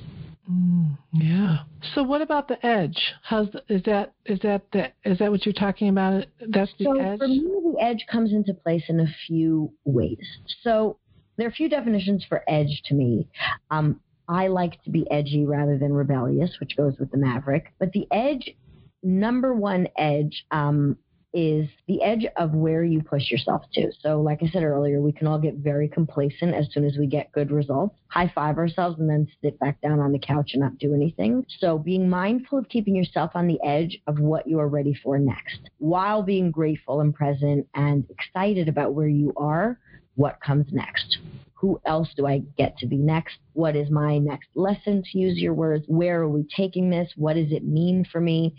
Mm, 0.50 0.96
yeah. 1.12 1.58
So 1.94 2.02
what 2.02 2.22
about 2.22 2.48
the 2.48 2.64
edge? 2.64 3.12
How's 3.22 3.50
the, 3.50 3.62
is 3.68 3.82
that 3.84 4.14
is 4.24 4.40
that 4.40 4.62
the, 4.72 4.92
is 5.04 5.18
that 5.18 5.30
what 5.30 5.44
you're 5.44 5.52
talking 5.52 5.88
about? 5.90 6.24
That's 6.48 6.72
the 6.78 6.84
so 6.84 6.98
edge. 6.98 7.18
for 7.18 7.28
me, 7.28 7.40
the 7.40 7.76
edge 7.82 8.06
comes 8.10 8.32
into 8.32 8.54
place 8.54 8.84
in 8.88 9.00
a 9.00 9.06
few 9.26 9.72
ways. 9.84 10.26
So 10.62 10.98
there 11.36 11.46
are 11.46 11.50
a 11.50 11.52
few 11.52 11.68
definitions 11.68 12.24
for 12.26 12.42
edge 12.48 12.82
to 12.86 12.94
me. 12.94 13.28
Um, 13.70 14.00
I 14.28 14.48
like 14.48 14.82
to 14.84 14.90
be 14.90 15.10
edgy 15.10 15.44
rather 15.44 15.78
than 15.78 15.92
rebellious, 15.92 16.56
which 16.60 16.76
goes 16.76 16.94
with 16.98 17.10
the 17.10 17.18
Maverick. 17.18 17.72
But 17.78 17.92
the 17.92 18.06
edge, 18.10 18.54
number 19.02 19.54
one 19.54 19.88
edge, 19.96 20.44
um, 20.50 20.96
is 21.34 21.68
the 21.86 22.02
edge 22.02 22.26
of 22.36 22.52
where 22.52 22.84
you 22.84 23.02
push 23.02 23.30
yourself 23.30 23.62
to. 23.74 23.90
So, 24.00 24.20
like 24.20 24.42
I 24.42 24.48
said 24.48 24.62
earlier, 24.62 25.00
we 25.00 25.12
can 25.12 25.26
all 25.26 25.38
get 25.38 25.56
very 25.56 25.88
complacent 25.88 26.54
as 26.54 26.68
soon 26.72 26.84
as 26.84 26.96
we 26.98 27.06
get 27.06 27.32
good 27.32 27.50
results, 27.50 27.96
high 28.08 28.32
five 28.34 28.56
ourselves, 28.58 28.98
and 28.98 29.08
then 29.08 29.28
sit 29.42 29.58
back 29.58 29.80
down 29.80 30.00
on 30.00 30.12
the 30.12 30.18
couch 30.18 30.50
and 30.54 30.62
not 30.62 30.78
do 30.78 30.94
anything. 30.94 31.44
So, 31.58 31.78
being 31.78 32.08
mindful 32.08 32.58
of 32.58 32.68
keeping 32.68 32.96
yourself 32.96 33.32
on 33.34 33.46
the 33.46 33.58
edge 33.64 33.98
of 34.06 34.18
what 34.18 34.46
you 34.46 34.58
are 34.58 34.68
ready 34.68 34.94
for 35.02 35.18
next, 35.18 35.70
while 35.78 36.22
being 36.22 36.50
grateful 36.50 37.00
and 37.00 37.14
present 37.14 37.66
and 37.74 38.04
excited 38.10 38.68
about 38.68 38.94
where 38.94 39.08
you 39.08 39.32
are, 39.36 39.78
what 40.16 40.40
comes 40.40 40.66
next 40.72 41.18
who 41.60 41.80
else 41.84 42.08
do 42.16 42.24
I 42.24 42.42
get 42.56 42.78
to 42.78 42.86
be 42.86 42.98
next? 42.98 43.36
What 43.52 43.74
is 43.74 43.90
my 43.90 44.18
next 44.18 44.48
lesson, 44.54 45.02
to 45.02 45.18
use 45.18 45.38
your 45.38 45.54
words? 45.54 45.84
Where 45.88 46.20
are 46.20 46.28
we 46.28 46.46
taking 46.56 46.88
this? 46.88 47.10
What 47.16 47.34
does 47.34 47.50
it 47.50 47.64
mean 47.64 48.04
for 48.12 48.20
me? 48.20 48.54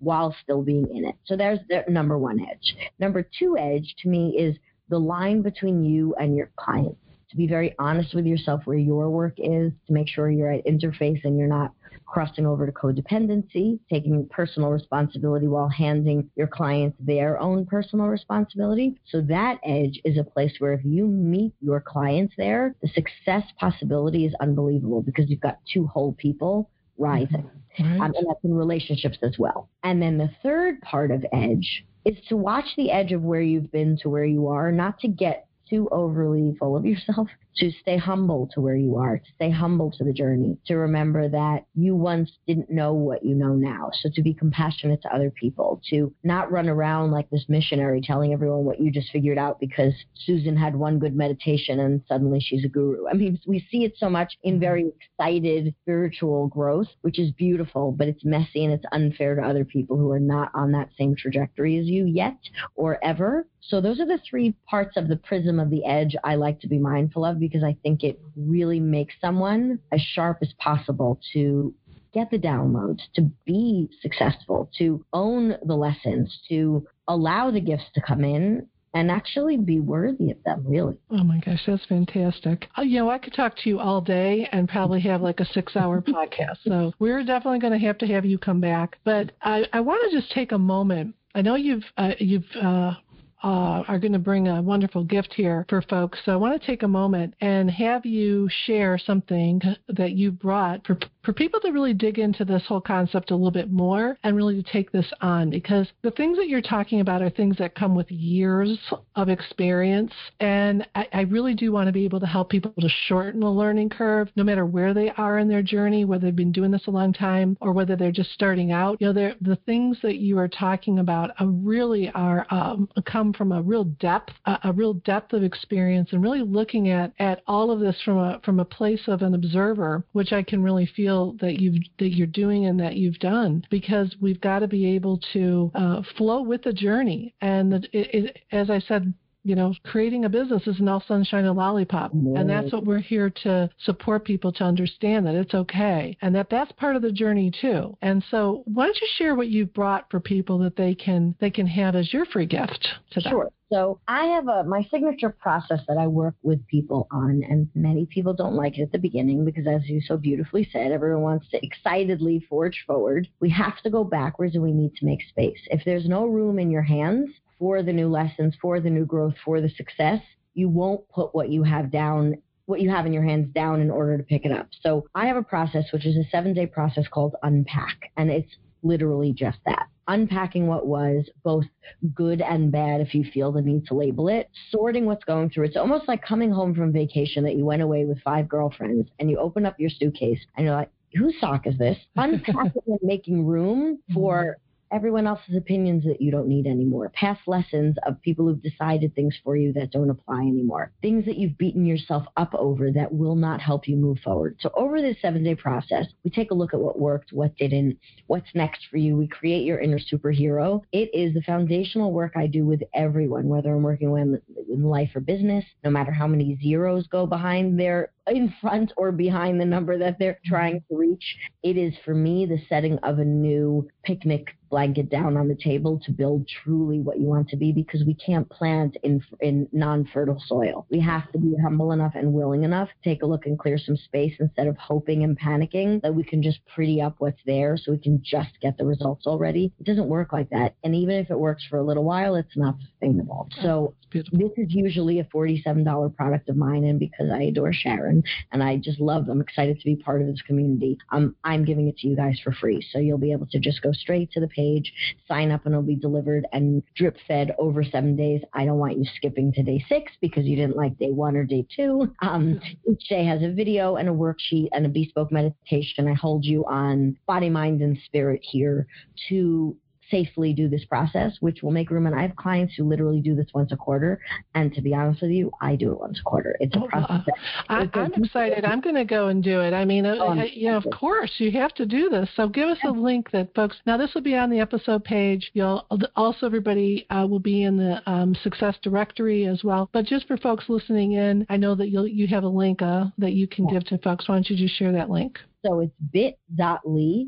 While 0.00 0.34
still 0.42 0.62
being 0.62 0.88
in 0.94 1.04
it. 1.04 1.16
So 1.24 1.36
there's 1.36 1.58
the 1.68 1.84
number 1.88 2.18
one 2.18 2.40
edge. 2.40 2.76
Number 2.98 3.26
two 3.38 3.56
edge 3.58 3.94
to 4.02 4.08
me 4.08 4.36
is 4.38 4.56
the 4.88 4.98
line 4.98 5.42
between 5.42 5.84
you 5.84 6.14
and 6.14 6.36
your 6.36 6.50
client. 6.56 6.96
To 7.30 7.36
be 7.36 7.46
very 7.46 7.74
honest 7.78 8.14
with 8.14 8.24
yourself 8.24 8.62
where 8.64 8.78
your 8.78 9.10
work 9.10 9.34
is, 9.36 9.72
to 9.86 9.92
make 9.92 10.08
sure 10.08 10.30
you're 10.30 10.52
at 10.52 10.64
interface 10.64 11.20
and 11.24 11.36
you're 11.36 11.46
not 11.46 11.72
crossing 12.06 12.46
over 12.46 12.64
to 12.64 12.72
codependency, 12.72 13.78
taking 13.90 14.26
personal 14.30 14.70
responsibility 14.70 15.46
while 15.46 15.68
handing 15.68 16.30
your 16.36 16.46
clients 16.46 16.96
their 16.98 17.38
own 17.38 17.66
personal 17.66 18.06
responsibility. 18.06 18.98
So 19.08 19.20
that 19.22 19.58
edge 19.62 20.00
is 20.04 20.16
a 20.16 20.24
place 20.24 20.54
where 20.58 20.72
if 20.72 20.80
you 20.84 21.06
meet 21.06 21.52
your 21.60 21.80
clients 21.80 22.34
there, 22.38 22.74
the 22.80 22.88
success 22.88 23.44
possibility 23.58 24.24
is 24.24 24.34
unbelievable 24.40 25.02
because 25.02 25.28
you've 25.28 25.40
got 25.40 25.58
two 25.70 25.86
whole 25.86 26.14
people 26.14 26.70
rising. 26.98 27.42
Right. 27.42 27.50
Um, 27.80 28.02
and 28.02 28.14
that's 28.28 28.42
in 28.42 28.54
relationships 28.54 29.18
as 29.22 29.36
well. 29.38 29.68
And 29.84 30.02
then 30.02 30.18
the 30.18 30.30
third 30.42 30.80
part 30.80 31.10
of 31.10 31.24
edge 31.32 31.84
is 32.04 32.16
to 32.28 32.36
watch 32.36 32.64
the 32.76 32.90
edge 32.90 33.12
of 33.12 33.22
where 33.22 33.40
you've 33.40 33.70
been 33.70 33.96
to 34.02 34.08
where 34.08 34.24
you 34.24 34.48
are, 34.48 34.72
not 34.72 34.98
to 35.00 35.08
get 35.08 35.46
too 35.68 35.88
overly 35.92 36.56
full 36.58 36.76
of 36.76 36.84
yourself, 36.84 37.28
to 37.58 37.72
stay 37.80 37.96
humble 37.96 38.48
to 38.54 38.60
where 38.60 38.76
you 38.76 38.96
are, 38.96 39.18
to 39.18 39.32
stay 39.34 39.50
humble 39.50 39.90
to 39.92 40.04
the 40.04 40.12
journey, 40.12 40.56
to 40.66 40.74
remember 40.74 41.28
that 41.28 41.66
you 41.74 41.94
once 41.94 42.30
didn't 42.46 42.70
know 42.70 42.92
what 42.92 43.24
you 43.24 43.34
know 43.34 43.54
now. 43.54 43.90
So 44.00 44.08
to 44.14 44.22
be 44.22 44.34
compassionate 44.34 45.02
to 45.02 45.14
other 45.14 45.30
people, 45.30 45.80
to 45.90 46.14
not 46.22 46.50
run 46.50 46.68
around 46.68 47.10
like 47.10 47.28
this 47.30 47.46
missionary 47.48 48.00
telling 48.00 48.32
everyone 48.32 48.64
what 48.64 48.80
you 48.80 48.90
just 48.90 49.10
figured 49.10 49.38
out 49.38 49.60
because 49.60 49.92
Susan 50.14 50.56
had 50.56 50.76
one 50.76 50.98
good 50.98 51.16
meditation 51.16 51.80
and 51.80 52.02
suddenly 52.08 52.40
she's 52.40 52.64
a 52.64 52.68
guru. 52.68 53.08
I 53.08 53.14
mean, 53.14 53.38
we 53.46 53.66
see 53.70 53.84
it 53.84 53.94
so 53.96 54.08
much 54.08 54.36
in 54.42 54.54
mm-hmm. 54.54 54.60
very 54.60 54.92
excited 55.00 55.74
spiritual 55.82 56.48
growth, 56.48 56.88
which 57.02 57.18
is 57.18 57.32
beautiful, 57.32 57.92
but 57.92 58.08
it's 58.08 58.24
messy 58.24 58.64
and 58.64 58.72
it's 58.72 58.84
unfair 58.92 59.34
to 59.34 59.42
other 59.42 59.64
people 59.64 59.96
who 59.96 60.10
are 60.10 60.20
not 60.20 60.50
on 60.54 60.72
that 60.72 60.90
same 60.98 61.16
trajectory 61.16 61.78
as 61.78 61.86
you 61.86 62.06
yet 62.06 62.38
or 62.74 63.02
ever. 63.04 63.46
So 63.60 63.80
those 63.80 64.00
are 64.00 64.06
the 64.06 64.20
three 64.28 64.54
parts 64.68 64.96
of 64.96 65.08
the 65.08 65.16
prism 65.16 65.58
of 65.58 65.70
the 65.70 65.84
edge 65.84 66.16
I 66.24 66.36
like 66.36 66.60
to 66.60 66.68
be 66.68 66.78
mindful 66.78 67.24
of 67.24 67.40
because 67.48 67.64
I 67.64 67.76
think 67.82 68.04
it 68.04 68.20
really 68.36 68.80
makes 68.80 69.14
someone 69.20 69.78
as 69.92 70.00
sharp 70.00 70.38
as 70.42 70.52
possible 70.58 71.20
to 71.32 71.74
get 72.12 72.30
the 72.30 72.38
downloads, 72.38 73.00
to 73.14 73.22
be 73.44 73.88
successful, 74.00 74.70
to 74.78 75.04
own 75.12 75.56
the 75.64 75.74
lessons, 75.74 76.40
to 76.48 76.86
allow 77.06 77.50
the 77.50 77.60
gifts 77.60 77.84
to 77.94 78.00
come 78.00 78.24
in 78.24 78.66
and 78.94 79.10
actually 79.10 79.56
be 79.56 79.80
worthy 79.80 80.30
of 80.30 80.42
them, 80.44 80.64
really. 80.66 80.96
Oh 81.10 81.22
my 81.22 81.38
gosh, 81.40 81.62
that's 81.66 81.84
fantastic. 81.86 82.68
Uh, 82.76 82.82
you 82.82 82.98
know, 82.98 83.10
I 83.10 83.18
could 83.18 83.34
talk 83.34 83.56
to 83.58 83.68
you 83.68 83.78
all 83.78 84.00
day 84.00 84.48
and 84.50 84.68
probably 84.68 85.00
have 85.00 85.20
like 85.20 85.40
a 85.40 85.44
six 85.44 85.76
hour 85.76 86.00
podcast. 86.08 86.58
So 86.66 86.92
we're 86.98 87.22
definitely 87.24 87.58
going 87.58 87.78
to 87.78 87.86
have 87.86 87.98
to 87.98 88.06
have 88.06 88.24
you 88.24 88.38
come 88.38 88.60
back. 88.60 88.96
But 89.04 89.32
I, 89.42 89.64
I 89.72 89.80
want 89.80 90.10
to 90.10 90.18
just 90.18 90.32
take 90.32 90.52
a 90.52 90.58
moment. 90.58 91.14
I 91.34 91.42
know 91.42 91.54
you've 91.54 91.84
uh, 91.98 92.12
you've 92.18 92.46
uh, 92.60 92.94
uh, 93.42 93.82
are 93.86 93.98
going 93.98 94.12
to 94.12 94.18
bring 94.18 94.48
a 94.48 94.60
wonderful 94.60 95.04
gift 95.04 95.32
here 95.34 95.64
for 95.68 95.82
folks. 95.82 96.18
So 96.24 96.32
I 96.32 96.36
want 96.36 96.60
to 96.60 96.66
take 96.66 96.82
a 96.82 96.88
moment 96.88 97.34
and 97.40 97.70
have 97.70 98.04
you 98.04 98.48
share 98.66 98.98
something 98.98 99.60
that 99.88 100.12
you 100.12 100.30
brought 100.30 100.86
for, 100.86 100.98
for 101.22 101.32
people 101.32 101.60
to 101.60 101.70
really 101.70 101.94
dig 101.94 102.18
into 102.18 102.44
this 102.44 102.64
whole 102.66 102.80
concept 102.80 103.30
a 103.30 103.34
little 103.34 103.50
bit 103.50 103.70
more 103.70 104.16
and 104.24 104.36
really 104.36 104.60
to 104.60 104.72
take 104.72 104.90
this 104.90 105.10
on 105.20 105.50
because 105.50 105.88
the 106.02 106.10
things 106.12 106.36
that 106.36 106.48
you're 106.48 106.60
talking 106.60 107.00
about 107.00 107.22
are 107.22 107.30
things 107.30 107.56
that 107.58 107.74
come 107.74 107.94
with 107.94 108.10
years 108.10 108.78
of 109.16 109.28
experience. 109.28 110.12
And 110.40 110.86
I, 110.94 111.06
I 111.12 111.20
really 111.22 111.54
do 111.54 111.72
want 111.72 111.86
to 111.86 111.92
be 111.92 112.04
able 112.04 112.20
to 112.20 112.26
help 112.26 112.50
people 112.50 112.72
to 112.80 112.88
shorten 113.06 113.40
the 113.40 113.50
learning 113.50 113.90
curve, 113.90 114.30
no 114.36 114.42
matter 114.42 114.66
where 114.66 114.94
they 114.94 115.10
are 115.10 115.38
in 115.38 115.48
their 115.48 115.62
journey, 115.62 116.04
whether 116.04 116.26
they've 116.26 116.36
been 116.36 116.52
doing 116.52 116.70
this 116.70 116.86
a 116.86 116.90
long 116.90 117.12
time 117.12 117.56
or 117.60 117.72
whether 117.72 117.96
they're 117.96 118.12
just 118.12 118.32
starting 118.32 118.72
out. 118.72 119.00
You 119.00 119.12
know, 119.12 119.32
the 119.40 119.58
things 119.66 119.98
that 120.02 120.16
you 120.16 120.38
are 120.38 120.48
talking 120.48 120.98
about 120.98 121.30
really 121.40 122.10
are 122.14 122.46
um, 122.50 122.88
come 123.06 123.27
come 123.28 123.32
from 123.38 123.52
a 123.52 123.62
real 123.62 123.84
depth, 123.84 124.32
a, 124.46 124.58
a 124.64 124.72
real 124.72 124.94
depth 124.94 125.32
of 125.32 125.42
experience, 125.42 126.10
and 126.12 126.22
really 126.22 126.42
looking 126.42 126.88
at 126.88 127.12
at 127.18 127.42
all 127.46 127.70
of 127.70 127.80
this 127.80 128.00
from 128.04 128.18
a 128.18 128.40
from 128.44 128.60
a 128.60 128.64
place 128.64 129.02
of 129.06 129.22
an 129.22 129.34
observer, 129.34 130.04
which 130.12 130.32
I 130.32 130.42
can 130.42 130.62
really 130.62 130.86
feel 130.86 131.32
that 131.40 131.60
you've 131.60 131.82
that 131.98 132.14
you're 132.14 132.26
doing 132.26 132.66
and 132.66 132.80
that 132.80 132.96
you've 132.96 133.18
done, 133.18 133.64
because 133.70 134.14
we've 134.20 134.40
got 134.40 134.60
to 134.60 134.68
be 134.68 134.86
able 134.94 135.20
to 135.32 135.70
uh, 135.74 136.02
flow 136.16 136.42
with 136.42 136.62
the 136.62 136.72
journey. 136.72 137.34
And 137.40 137.74
it, 137.74 137.88
it, 137.92 138.38
as 138.52 138.70
I 138.70 138.78
said 138.80 139.12
you 139.48 139.54
know, 139.54 139.72
creating 139.82 140.26
a 140.26 140.28
business 140.28 140.66
isn't 140.66 140.88
all 140.88 141.02
sunshine 141.08 141.46
and 141.46 141.56
lollipop. 141.56 142.12
And 142.12 142.50
that's 142.50 142.70
what 142.70 142.84
we're 142.84 142.98
here 142.98 143.30
to 143.44 143.70
support 143.84 144.26
people 144.26 144.52
to 144.52 144.64
understand 144.64 145.26
that 145.26 145.34
it's 145.34 145.54
okay 145.54 146.18
and 146.20 146.34
that 146.34 146.50
that's 146.50 146.70
part 146.72 146.96
of 146.96 147.02
the 147.02 147.10
journey 147.10 147.50
too. 147.50 147.96
And 148.02 148.22
so 148.30 148.62
why 148.66 148.84
don't 148.84 149.00
you 149.00 149.08
share 149.16 149.34
what 149.34 149.48
you've 149.48 149.72
brought 149.72 150.10
for 150.10 150.20
people 150.20 150.58
that 150.58 150.76
they 150.76 150.94
can 150.94 151.34
they 151.40 151.50
can 151.50 151.66
have 151.66 151.96
as 151.96 152.12
your 152.12 152.26
free 152.26 152.44
gift 152.44 152.88
to 153.12 153.20
them? 153.20 153.30
Sure. 153.30 153.50
So 153.72 154.00
I 154.06 154.24
have 154.26 154.48
a 154.48 154.64
my 154.64 154.86
signature 154.90 155.30
process 155.30 155.80
that 155.88 155.96
I 155.98 156.06
work 156.06 156.34
with 156.42 156.66
people 156.66 157.06
on, 157.10 157.42
and 157.48 157.68
many 157.74 158.06
people 158.06 158.32
don't 158.32 158.54
like 158.54 158.78
it 158.78 158.82
at 158.82 158.92
the 158.92 158.98
beginning 158.98 159.44
because, 159.44 159.66
as 159.66 159.86
you 159.86 160.00
so 160.00 160.16
beautifully 160.16 160.68
said, 160.72 160.90
everyone 160.90 161.22
wants 161.22 161.50
to 161.50 161.62
excitedly 161.62 162.40
forge 162.48 162.84
forward. 162.86 163.28
We 163.40 163.50
have 163.50 163.80
to 163.82 163.90
go 163.90 164.04
backwards, 164.04 164.54
and 164.54 164.62
we 164.62 164.72
need 164.72 164.94
to 164.96 165.04
make 165.04 165.20
space. 165.28 165.58
If 165.70 165.82
there's 165.84 166.08
no 166.08 166.24
room 166.24 166.58
in 166.58 166.70
your 166.70 166.82
hands, 166.82 167.28
for 167.58 167.82
the 167.82 167.92
new 167.92 168.08
lessons, 168.08 168.54
for 168.60 168.80
the 168.80 168.90
new 168.90 169.04
growth, 169.04 169.34
for 169.44 169.60
the 169.60 169.68
success, 169.68 170.20
you 170.54 170.68
won't 170.68 171.08
put 171.08 171.34
what 171.34 171.50
you 171.50 171.62
have 171.62 171.90
down, 171.90 172.34
what 172.66 172.80
you 172.80 172.90
have 172.90 173.06
in 173.06 173.12
your 173.12 173.24
hands 173.24 173.52
down 173.54 173.80
in 173.80 173.90
order 173.90 174.16
to 174.16 174.22
pick 174.22 174.44
it 174.44 174.52
up. 174.52 174.68
So 174.82 175.06
I 175.14 175.26
have 175.26 175.36
a 175.36 175.42
process, 175.42 175.84
which 175.92 176.06
is 176.06 176.16
a 176.16 176.28
seven 176.30 176.54
day 176.54 176.66
process 176.66 177.06
called 177.08 177.34
Unpack. 177.42 178.10
And 178.16 178.30
it's 178.30 178.50
literally 178.82 179.32
just 179.32 179.58
that 179.66 179.86
unpacking 180.08 180.66
what 180.66 180.86
was 180.86 181.28
both 181.44 181.66
good 182.14 182.40
and 182.40 182.72
bad 182.72 183.00
if 183.00 183.14
you 183.14 183.24
feel 183.32 183.52
the 183.52 183.60
need 183.60 183.86
to 183.86 183.94
label 183.94 184.28
it, 184.28 184.50
sorting 184.70 185.04
what's 185.04 185.24
going 185.24 185.50
through. 185.50 185.66
It's 185.66 185.76
almost 185.76 186.08
like 186.08 186.22
coming 186.22 186.50
home 186.50 186.74
from 186.74 186.92
vacation 186.92 187.44
that 187.44 187.54
you 187.54 187.64
went 187.64 187.82
away 187.82 188.06
with 188.06 188.20
five 188.22 188.48
girlfriends 188.48 189.08
and 189.18 189.30
you 189.30 189.38
open 189.38 189.66
up 189.66 189.78
your 189.78 189.90
suitcase 189.90 190.40
and 190.56 190.66
you're 190.66 190.74
like, 190.74 190.90
whose 191.14 191.34
sock 191.38 191.66
is 191.66 191.78
this? 191.78 191.98
Unpacking 192.16 192.82
and 192.86 192.98
making 193.02 193.46
room 193.46 193.98
for 194.12 194.56
everyone 194.90 195.26
else's 195.26 195.56
opinions 195.56 196.04
that 196.04 196.20
you 196.20 196.30
don't 196.30 196.48
need 196.48 196.66
anymore, 196.66 197.10
past 197.14 197.40
lessons 197.46 197.96
of 198.06 198.20
people 198.22 198.46
who've 198.46 198.62
decided 198.62 199.14
things 199.14 199.34
for 199.42 199.56
you 199.56 199.72
that 199.72 199.90
don't 199.90 200.10
apply 200.10 200.40
anymore, 200.40 200.92
things 201.02 201.24
that 201.26 201.36
you've 201.36 201.58
beaten 201.58 201.84
yourself 201.84 202.24
up 202.36 202.54
over 202.54 202.90
that 202.90 203.12
will 203.12 203.36
not 203.36 203.60
help 203.60 203.88
you 203.88 203.96
move 203.96 204.18
forward. 204.18 204.56
So, 204.60 204.70
over 204.74 205.00
this 205.00 205.16
seven 205.20 205.44
day 205.44 205.54
process, 205.54 206.06
we 206.24 206.30
take 206.30 206.50
a 206.50 206.54
look 206.54 206.74
at 206.74 206.80
what 206.80 206.98
worked, 206.98 207.32
what 207.32 207.56
didn't, 207.56 207.98
what's 208.26 208.54
next 208.54 208.86
for 208.90 208.96
you. 208.96 209.16
We 209.16 209.28
create 209.28 209.64
your 209.64 209.78
inner 209.78 209.98
superhero. 209.98 210.82
It 210.92 211.10
is 211.12 211.34
the 211.34 211.42
foundational 211.42 212.12
work 212.12 212.32
I 212.36 212.46
do 212.46 212.66
with 212.66 212.82
everyone, 212.94 213.48
whether 213.48 213.74
I'm 213.74 213.82
working 213.82 214.10
with 214.10 214.40
in 214.68 214.82
life 214.84 215.10
or 215.14 215.20
business, 215.20 215.64
no 215.84 215.90
matter 215.90 216.12
how 216.12 216.26
many 216.26 216.58
zeros 216.62 217.06
go 217.06 217.26
behind 217.26 217.78
their 217.78 218.10
in 218.30 218.52
front 218.60 218.92
or 218.96 219.12
behind 219.12 219.60
the 219.60 219.64
number 219.64 219.98
that 219.98 220.18
they're 220.18 220.34
mm-hmm. 220.34 220.54
trying 220.54 220.84
to 220.90 220.96
reach. 220.96 221.36
It 221.62 221.76
is 221.76 221.94
for 222.04 222.14
me 222.14 222.46
the 222.46 222.60
setting 222.68 222.98
of 222.98 223.18
a 223.18 223.24
new 223.24 223.88
picnic 224.04 224.48
blanket 224.70 225.10
down 225.10 225.36
on 225.36 225.48
the 225.48 225.54
table 225.54 226.00
to 226.04 226.12
build 226.12 226.48
truly 226.62 227.00
what 227.00 227.18
you 227.18 227.26
want 227.26 227.48
to 227.48 227.56
be 227.56 227.72
because 227.72 228.04
we 228.04 228.14
can't 228.14 228.48
plant 228.50 228.96
in 229.02 229.22
in 229.40 229.68
non-fertile 229.72 230.42
soil. 230.46 230.86
We 230.90 231.00
have 231.00 231.30
to 231.32 231.38
be 231.38 231.54
humble 231.62 231.92
enough 231.92 232.12
and 232.14 232.32
willing 232.32 232.64
enough 232.64 232.88
to 232.88 233.08
take 233.08 233.22
a 233.22 233.26
look 233.26 233.46
and 233.46 233.58
clear 233.58 233.78
some 233.78 233.96
space 233.96 234.34
instead 234.40 234.66
of 234.66 234.76
hoping 234.76 235.24
and 235.24 235.38
panicking 235.38 236.02
that 236.02 236.14
we 236.14 236.24
can 236.24 236.42
just 236.42 236.60
pretty 236.74 237.00
up 237.00 237.16
what's 237.18 237.40
there 237.46 237.76
so 237.76 237.92
we 237.92 237.98
can 237.98 238.22
just 238.22 238.60
get 238.60 238.76
the 238.78 238.84
results 238.84 239.26
already. 239.26 239.72
It 239.80 239.86
doesn't 239.86 240.08
work 240.08 240.32
like 240.32 240.50
that. 240.50 240.74
And 240.84 240.94
even 240.94 241.16
if 241.16 241.30
it 241.30 241.38
works 241.38 241.64
for 241.68 241.78
a 241.78 241.84
little 241.84 242.04
while, 242.04 242.34
it's 242.34 242.56
not 242.56 242.76
sustainable. 242.80 243.48
So 243.62 243.94
this 244.12 244.52
is 244.56 244.68
usually 244.68 245.20
a 245.20 245.24
$47 245.24 246.16
product 246.16 246.48
of 246.48 246.56
mine 246.56 246.84
and 246.84 246.98
because 246.98 247.30
I 247.32 247.42
adore 247.42 247.72
Sharon 247.72 248.17
and 248.52 248.62
I 248.62 248.76
just 248.76 249.00
love 249.00 249.28
I'm 249.28 249.40
excited 249.40 249.78
to 249.78 249.84
be 249.84 249.96
part 249.96 250.20
of 250.20 250.28
this 250.28 250.42
community. 250.42 250.98
Um, 251.10 251.36
I'm 251.44 251.64
giving 251.64 251.88
it 251.88 251.96
to 251.98 252.08
you 252.08 252.16
guys 252.16 252.38
for 252.42 252.52
free. 252.52 252.84
So 252.92 252.98
you'll 252.98 253.18
be 253.18 253.32
able 253.32 253.46
to 253.46 253.58
just 253.58 253.82
go 253.82 253.92
straight 253.92 254.30
to 254.32 254.40
the 254.40 254.48
page, 254.48 254.92
sign 255.26 255.50
up, 255.50 255.64
and 255.64 255.74
it'll 255.74 255.82
be 255.82 255.96
delivered 255.96 256.46
and 256.52 256.82
drip 256.94 257.16
fed 257.26 257.54
over 257.58 257.84
seven 257.84 258.16
days. 258.16 258.42
I 258.52 258.64
don't 258.64 258.78
want 258.78 258.98
you 258.98 259.04
skipping 259.16 259.52
to 259.54 259.62
day 259.62 259.84
six 259.88 260.12
because 260.20 260.44
you 260.44 260.56
didn't 260.56 260.76
like 260.76 260.98
day 260.98 261.10
one 261.10 261.36
or 261.36 261.44
day 261.44 261.66
two. 261.74 262.14
Um, 262.22 262.60
each 262.90 263.08
day 263.08 263.24
has 263.24 263.42
a 263.42 263.52
video 263.52 263.96
and 263.96 264.08
a 264.08 264.12
worksheet 264.12 264.68
and 264.72 264.86
a 264.86 264.88
bespoke 264.88 265.32
meditation. 265.32 266.08
I 266.08 266.14
hold 266.14 266.44
you 266.44 266.64
on 266.66 267.16
body, 267.26 267.48
mind, 267.48 267.80
and 267.80 267.98
spirit 268.06 268.40
here 268.42 268.86
to 269.28 269.76
safely 270.10 270.52
do 270.52 270.68
this 270.68 270.84
process, 270.84 271.36
which 271.40 271.62
will 271.62 271.70
make 271.70 271.90
room. 271.90 272.06
And 272.06 272.14
I 272.14 272.22
have 272.22 272.36
clients 272.36 272.74
who 272.76 272.84
literally 272.84 273.20
do 273.20 273.34
this 273.34 273.46
once 273.54 273.72
a 273.72 273.76
quarter. 273.76 274.20
And 274.54 274.72
to 274.74 274.80
be 274.80 274.94
honest 274.94 275.22
with 275.22 275.30
you, 275.30 275.50
I 275.60 275.76
do 275.76 275.92
it 275.92 276.00
once 276.00 276.20
a 276.20 276.22
quarter. 276.22 276.56
It's 276.60 276.74
a 276.74 276.80
oh, 276.80 276.88
process. 276.88 277.24
I, 277.68 277.88
am 277.94 278.12
excited. 278.14 278.64
I'm 278.64 278.80
going 278.80 278.94
to 278.94 279.04
go 279.04 279.28
and 279.28 279.42
do 279.42 279.60
it. 279.60 279.72
I 279.72 279.84
mean, 279.84 280.06
uh, 280.06 280.16
oh, 280.18 280.28
I, 280.28 280.44
you 280.44 280.70
know, 280.70 280.76
of 280.76 280.86
course, 280.92 281.32
you 281.38 281.50
have 281.52 281.74
to 281.74 281.86
do 281.86 282.08
this. 282.08 282.28
So 282.36 282.48
give 282.48 282.68
us 282.68 282.78
a 282.84 282.90
link 282.90 283.30
that 283.32 283.54
folks. 283.54 283.76
Now, 283.86 283.96
this 283.96 284.14
will 284.14 284.22
be 284.22 284.36
on 284.36 284.50
the 284.50 284.60
episode 284.60 285.04
page. 285.04 285.50
You'll 285.54 285.86
also 286.16 286.46
everybody 286.46 287.06
uh, 287.10 287.26
will 287.28 287.38
be 287.40 287.62
in 287.62 287.76
the 287.76 288.00
um, 288.10 288.34
success 288.42 288.76
directory 288.82 289.46
as 289.46 289.62
well. 289.64 289.90
But 289.92 290.06
just 290.06 290.26
for 290.26 290.36
folks 290.36 290.64
listening 290.68 291.12
in, 291.12 291.46
I 291.48 291.56
know 291.56 291.74
that 291.74 291.88
you'll 291.88 292.06
you 292.06 292.26
have 292.28 292.44
a 292.44 292.48
link 292.48 292.82
uh, 292.82 293.06
that 293.18 293.32
you 293.32 293.46
can 293.46 293.66
give 293.66 293.84
to 293.86 293.98
folks. 293.98 294.28
Why 294.28 294.36
don't 294.36 294.48
you 294.48 294.56
just 294.56 294.78
share 294.78 294.92
that 294.92 295.10
link? 295.10 295.38
So 295.64 295.80
it's 295.80 295.94
bit.ly 296.12 297.26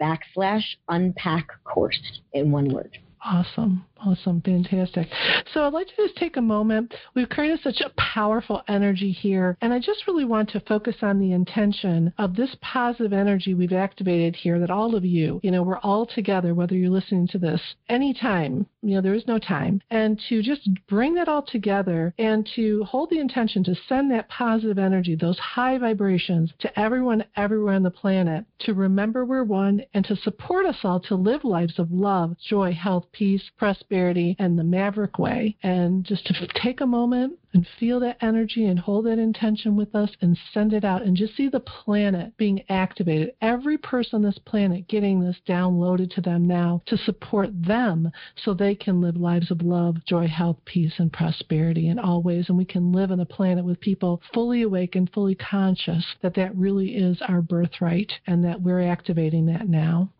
backslash 0.00 0.64
unpack 0.88 1.48
course 1.64 2.20
in 2.32 2.50
one 2.50 2.72
word. 2.72 2.98
Awesome. 3.24 3.84
Awesome. 4.00 4.40
Fantastic. 4.42 5.08
So 5.52 5.64
I'd 5.64 5.72
like 5.72 5.88
to 5.88 5.96
just 5.96 6.16
take 6.16 6.36
a 6.36 6.42
moment. 6.42 6.94
We've 7.14 7.28
created 7.28 7.60
such 7.62 7.80
a 7.80 7.90
powerful 7.96 8.62
energy 8.68 9.10
here, 9.10 9.56
and 9.60 9.72
I 9.72 9.80
just 9.80 10.06
really 10.06 10.24
want 10.24 10.50
to 10.50 10.60
focus 10.60 10.96
on 11.02 11.18
the 11.18 11.32
intention 11.32 12.12
of 12.16 12.36
this 12.36 12.54
positive 12.60 13.12
energy 13.12 13.54
we've 13.54 13.72
activated 13.72 14.36
here 14.36 14.60
that 14.60 14.70
all 14.70 14.94
of 14.94 15.04
you, 15.04 15.40
you 15.42 15.50
know, 15.50 15.64
we're 15.64 15.78
all 15.78 16.06
together, 16.06 16.54
whether 16.54 16.76
you're 16.76 16.90
listening 16.90 17.26
to 17.28 17.38
this 17.38 17.60
anytime, 17.88 18.66
you 18.82 18.94
know, 18.94 19.00
there 19.00 19.14
is 19.14 19.26
no 19.26 19.38
time, 19.38 19.82
and 19.90 20.20
to 20.28 20.42
just 20.42 20.68
bring 20.88 21.14
that 21.14 21.28
all 21.28 21.42
together 21.42 22.14
and 22.18 22.48
to 22.54 22.84
hold 22.84 23.10
the 23.10 23.18
intention 23.18 23.64
to 23.64 23.74
send 23.88 24.10
that 24.10 24.28
positive 24.28 24.78
energy, 24.78 25.16
those 25.16 25.38
high 25.38 25.76
vibrations 25.76 26.52
to 26.60 26.78
everyone 26.78 27.24
everywhere 27.36 27.74
on 27.74 27.82
the 27.82 27.90
planet 27.90 28.44
to 28.60 28.74
remember 28.74 29.24
we're 29.24 29.42
one 29.42 29.82
and 29.94 30.04
to 30.04 30.14
support 30.16 30.66
us 30.66 30.78
all 30.84 31.00
to 31.00 31.16
live 31.16 31.42
lives 31.42 31.78
of 31.78 31.90
love, 31.90 32.36
joy, 32.48 32.72
health, 32.72 33.06
peace, 33.12 33.42
prosperity, 33.56 33.87
and 34.38 34.58
the 34.58 34.64
maverick 34.64 35.18
way. 35.18 35.56
And 35.62 36.04
just 36.04 36.26
to 36.26 36.46
take 36.62 36.80
a 36.80 36.86
moment 36.86 37.38
and 37.54 37.66
feel 37.78 38.00
that 38.00 38.18
energy 38.20 38.66
and 38.66 38.78
hold 38.78 39.06
that 39.06 39.18
intention 39.18 39.76
with 39.76 39.94
us 39.94 40.10
and 40.20 40.38
send 40.52 40.72
it 40.72 40.84
out 40.84 41.02
and 41.02 41.16
just 41.16 41.36
see 41.36 41.48
the 41.48 41.60
planet 41.60 42.36
being 42.36 42.62
activated. 42.68 43.32
Every 43.40 43.78
person 43.78 44.16
on 44.16 44.22
this 44.22 44.38
planet 44.44 44.88
getting 44.88 45.20
this 45.20 45.36
downloaded 45.46 46.14
to 46.14 46.20
them 46.20 46.46
now 46.46 46.82
to 46.86 46.96
support 46.96 47.50
them 47.52 48.10
so 48.36 48.52
they 48.52 48.74
can 48.74 49.00
live 49.00 49.16
lives 49.16 49.50
of 49.50 49.62
love, 49.62 49.96
joy, 50.04 50.26
health, 50.26 50.58
peace, 50.64 50.94
and 50.98 51.12
prosperity 51.12 51.88
in 51.88 51.98
all 51.98 52.22
ways. 52.22 52.46
And 52.48 52.58
we 52.58 52.64
can 52.64 52.92
live 52.92 53.10
on 53.10 53.20
a 53.20 53.26
planet 53.26 53.64
with 53.64 53.80
people 53.80 54.20
fully 54.34 54.62
awake 54.62 54.94
and 54.94 55.10
fully 55.12 55.34
conscious 55.34 56.04
that 56.22 56.34
that 56.34 56.54
really 56.56 56.96
is 56.96 57.20
our 57.26 57.40
birthright 57.40 58.12
and 58.26 58.44
that 58.44 58.60
we're 58.60 58.82
activating 58.82 59.46
that 59.46 59.68
now. 59.68 60.10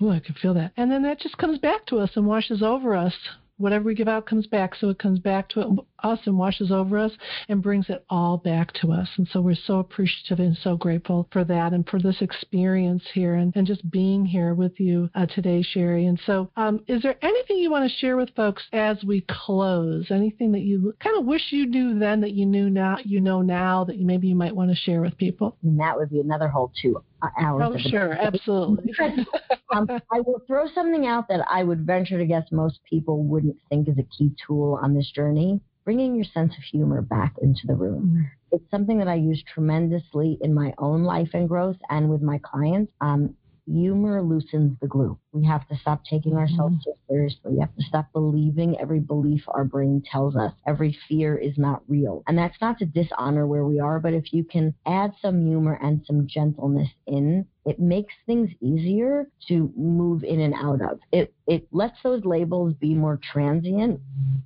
Oh, 0.00 0.10
I 0.10 0.20
can 0.20 0.34
feel 0.36 0.54
that. 0.54 0.72
And 0.78 0.90
then 0.90 1.02
that 1.02 1.20
just 1.20 1.36
comes 1.36 1.58
back 1.58 1.84
to 1.86 1.98
us 1.98 2.10
and 2.14 2.26
washes 2.26 2.62
over 2.62 2.94
us 2.94 3.14
whatever 3.60 3.84
we 3.84 3.94
give 3.94 4.08
out 4.08 4.26
comes 4.26 4.46
back. 4.46 4.74
So 4.74 4.88
it 4.88 4.98
comes 4.98 5.18
back 5.18 5.48
to 5.50 5.86
us 6.02 6.18
and 6.24 6.38
washes 6.38 6.70
over 6.70 6.98
us 6.98 7.12
and 7.48 7.62
brings 7.62 7.88
it 7.88 8.04
all 8.08 8.38
back 8.38 8.72
to 8.80 8.92
us. 8.92 9.08
And 9.16 9.28
so 9.28 9.40
we're 9.40 9.54
so 9.54 9.78
appreciative 9.78 10.40
and 10.40 10.56
so 10.56 10.76
grateful 10.76 11.28
for 11.32 11.44
that 11.44 11.72
and 11.72 11.88
for 11.88 12.00
this 12.00 12.20
experience 12.20 13.02
here 13.12 13.34
and, 13.34 13.52
and 13.54 13.66
just 13.66 13.88
being 13.90 14.24
here 14.24 14.54
with 14.54 14.80
you 14.80 15.10
uh, 15.14 15.26
today, 15.26 15.62
Shari. 15.62 16.06
And 16.06 16.20
so, 16.24 16.50
um, 16.56 16.82
is 16.88 17.02
there 17.02 17.16
anything 17.22 17.58
you 17.58 17.70
want 17.70 17.90
to 17.90 17.96
share 17.98 18.16
with 18.16 18.34
folks 18.34 18.62
as 18.72 19.02
we 19.04 19.24
close? 19.28 20.06
Anything 20.10 20.52
that 20.52 20.60
you 20.60 20.94
kind 21.00 21.18
of 21.18 21.26
wish 21.26 21.42
you 21.50 21.66
knew 21.66 21.98
then 21.98 22.20
that 22.22 22.32
you 22.32 22.46
knew 22.46 22.70
now, 22.70 22.98
you 23.04 23.20
know 23.20 23.42
now 23.42 23.84
that 23.84 23.96
you, 23.96 24.06
maybe 24.06 24.28
you 24.28 24.34
might 24.34 24.56
want 24.56 24.70
to 24.70 24.76
share 24.76 25.00
with 25.00 25.16
people? 25.18 25.56
And 25.62 25.78
that 25.80 25.96
would 25.96 26.10
be 26.10 26.20
another 26.20 26.48
whole 26.48 26.72
two 26.80 27.02
hours. 27.40 27.72
Oh, 27.74 27.90
sure, 27.90 28.12
absolutely. 28.12 28.92
um, 29.74 29.86
I 30.12 30.20
will 30.20 30.42
throw 30.46 30.66
something 30.74 31.06
out 31.06 31.28
that 31.28 31.46
I 31.50 31.62
would 31.62 31.86
venture 31.86 32.18
to 32.18 32.26
guess 32.26 32.44
most 32.50 32.80
people 32.88 33.22
wouldn't 33.24 33.56
think 33.68 33.88
is 33.88 33.98
a 33.98 34.06
key 34.16 34.32
tool 34.46 34.78
on 34.82 34.94
this 34.94 35.10
journey. 35.10 35.60
Bringing 35.84 36.14
your 36.14 36.24
sense 36.24 36.52
of 36.56 36.62
humor 36.62 37.00
back 37.02 37.34
into 37.40 37.62
the 37.66 37.74
room. 37.74 38.12
Mm-hmm. 38.14 38.22
It's 38.52 38.70
something 38.70 38.98
that 38.98 39.08
I 39.08 39.14
use 39.14 39.42
tremendously 39.52 40.38
in 40.40 40.54
my 40.54 40.74
own 40.78 41.04
life 41.04 41.30
and 41.32 41.48
growth 41.48 41.78
and 41.88 42.10
with 42.10 42.20
my 42.20 42.38
clients. 42.38 42.92
Um, 43.00 43.34
humor 43.66 44.22
loosens 44.22 44.76
the 44.80 44.86
glue. 44.86 45.18
We 45.32 45.44
have 45.46 45.66
to 45.68 45.76
stop 45.76 46.04
taking 46.04 46.36
ourselves 46.36 46.74
mm-hmm. 46.76 46.90
so 46.90 46.96
seriously. 47.08 47.52
We 47.52 47.60
have 47.60 47.74
to 47.76 47.82
stop 47.82 48.12
believing 48.12 48.78
every 48.80 49.00
belief 49.00 49.42
our 49.48 49.64
brain 49.64 50.02
tells 50.10 50.36
us. 50.36 50.52
Every 50.66 50.96
fear 51.08 51.36
is 51.36 51.56
not 51.56 51.82
real. 51.88 52.22
And 52.26 52.36
that's 52.36 52.60
not 52.60 52.78
to 52.78 52.86
dishonor 52.86 53.46
where 53.46 53.64
we 53.64 53.80
are, 53.80 54.00
but 54.00 54.14
if 54.14 54.32
you 54.32 54.44
can 54.44 54.74
add 54.86 55.12
some 55.20 55.46
humor 55.46 55.78
and 55.82 56.02
some 56.06 56.26
gentleness 56.26 56.90
in, 57.06 57.46
it 57.64 57.78
makes 57.78 58.14
things 58.26 58.50
easier 58.60 59.28
to 59.48 59.72
move 59.76 60.24
in 60.24 60.40
and 60.40 60.54
out 60.54 60.80
of. 60.80 61.00
It 61.12 61.34
it 61.46 61.66
lets 61.72 61.96
those 62.02 62.24
labels 62.24 62.74
be 62.74 62.94
more 62.94 63.18
transient 63.32 64.00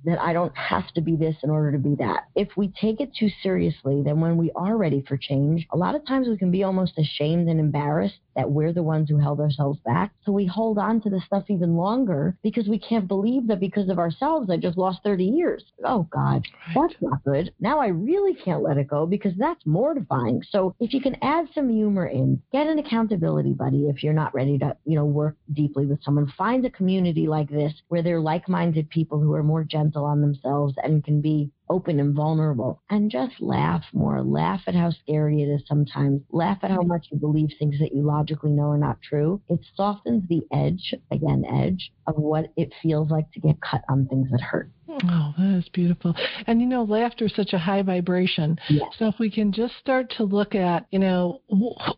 that 0.05 0.19
I 0.19 0.33
don't 0.33 0.55
have 0.55 0.91
to 0.93 1.01
be 1.01 1.15
this 1.15 1.35
in 1.43 1.49
order 1.49 1.71
to 1.71 1.77
be 1.77 1.95
that. 1.95 2.25
If 2.35 2.49
we 2.55 2.73
take 2.79 3.01
it 3.01 3.11
too 3.15 3.29
seriously, 3.41 4.01
then 4.03 4.19
when 4.19 4.37
we 4.37 4.51
are 4.55 4.77
ready 4.77 5.03
for 5.07 5.17
change, 5.17 5.67
a 5.71 5.77
lot 5.77 5.95
of 5.95 6.05
times 6.05 6.27
we 6.27 6.37
can 6.37 6.51
be 6.51 6.63
almost 6.63 6.97
ashamed 6.97 7.49
and 7.49 7.59
embarrassed 7.59 8.15
that 8.35 8.51
we're 8.51 8.73
the 8.73 8.83
ones 8.83 9.09
who 9.09 9.17
held 9.17 9.39
ourselves 9.39 9.79
back. 9.85 10.11
So 10.25 10.31
we 10.31 10.45
hold 10.45 10.77
on 10.77 11.01
to 11.01 11.09
the 11.09 11.21
stuff 11.25 11.45
even 11.49 11.75
longer 11.75 12.37
because 12.43 12.67
we 12.67 12.77
can't 12.77 13.07
believe 13.07 13.47
that 13.47 13.59
because 13.59 13.89
of 13.89 13.97
ourselves 13.97 14.49
I 14.49 14.57
just 14.57 14.77
lost 14.77 14.99
30 15.03 15.25
years. 15.25 15.63
Oh 15.83 16.07
God, 16.11 16.45
right. 16.67 16.89
that's 16.89 17.01
not 17.01 17.23
good. 17.23 17.53
Now 17.59 17.79
I 17.79 17.87
really 17.87 18.35
can't 18.35 18.61
let 18.61 18.77
it 18.77 18.87
go 18.87 19.05
because 19.05 19.33
that's 19.37 19.65
mortifying. 19.65 20.43
So 20.49 20.75
if 20.79 20.93
you 20.93 21.01
can 21.01 21.17
add 21.21 21.47
some 21.55 21.69
humor 21.69 22.07
in, 22.07 22.41
get 22.51 22.67
an 22.67 22.79
accountability 23.05 23.53
buddy 23.53 23.87
if 23.87 24.03
you're 24.03 24.13
not 24.13 24.33
ready 24.33 24.57
to, 24.57 24.75
you 24.85 24.95
know, 24.95 25.05
work 25.05 25.37
deeply 25.53 25.85
with 25.85 26.03
someone, 26.03 26.31
find 26.37 26.65
a 26.65 26.69
community 26.69 27.27
like 27.27 27.49
this 27.49 27.73
where 27.87 28.01
they're 28.01 28.19
like 28.19 28.49
minded 28.49 28.89
people 28.89 29.19
who 29.19 29.33
are 29.33 29.43
more 29.43 29.63
gentle 29.63 30.05
on 30.05 30.21
themselves 30.21 30.73
and 30.83 31.03
can 31.03 31.21
be 31.21 31.51
open 31.69 31.99
and 31.99 32.15
vulnerable 32.15 32.81
and 32.89 33.11
just 33.11 33.33
laugh 33.39 33.83
more. 33.93 34.21
Laugh 34.21 34.61
at 34.67 34.75
how 34.75 34.91
scary 34.91 35.41
it 35.41 35.47
is 35.47 35.61
sometimes. 35.67 36.21
Laugh 36.31 36.59
at 36.63 36.71
how 36.71 36.81
much 36.81 37.07
you 37.11 37.17
believe 37.17 37.49
things 37.57 37.79
that 37.79 37.93
you 37.93 38.03
logically 38.03 38.51
know 38.51 38.69
are 38.69 38.77
not 38.77 39.01
true. 39.01 39.41
It 39.49 39.59
softens 39.75 40.23
the 40.27 40.41
edge, 40.51 40.93
again, 41.11 41.43
edge, 41.45 41.91
of 42.07 42.15
what 42.15 42.51
it 42.55 42.73
feels 42.81 43.09
like 43.09 43.31
to 43.31 43.39
get 43.39 43.61
cut 43.61 43.81
on 43.89 44.07
things 44.07 44.29
that 44.31 44.41
hurt. 44.41 44.71
Hmm. 44.87 45.09
Oh, 45.09 45.33
that 45.37 45.57
is 45.57 45.69
beautiful. 45.69 46.15
And 46.47 46.61
you 46.61 46.67
know, 46.67 46.83
laughter 46.83 47.25
is 47.25 47.35
such 47.35 47.53
a 47.53 47.57
high 47.57 47.81
vibration. 47.81 48.59
Yes. 48.69 48.87
So 48.97 49.07
if 49.07 49.15
we 49.19 49.31
can 49.31 49.51
just 49.51 49.73
start 49.77 50.11
to 50.17 50.23
look 50.23 50.55
at, 50.55 50.85
you 50.91 50.99
know, 50.99 51.41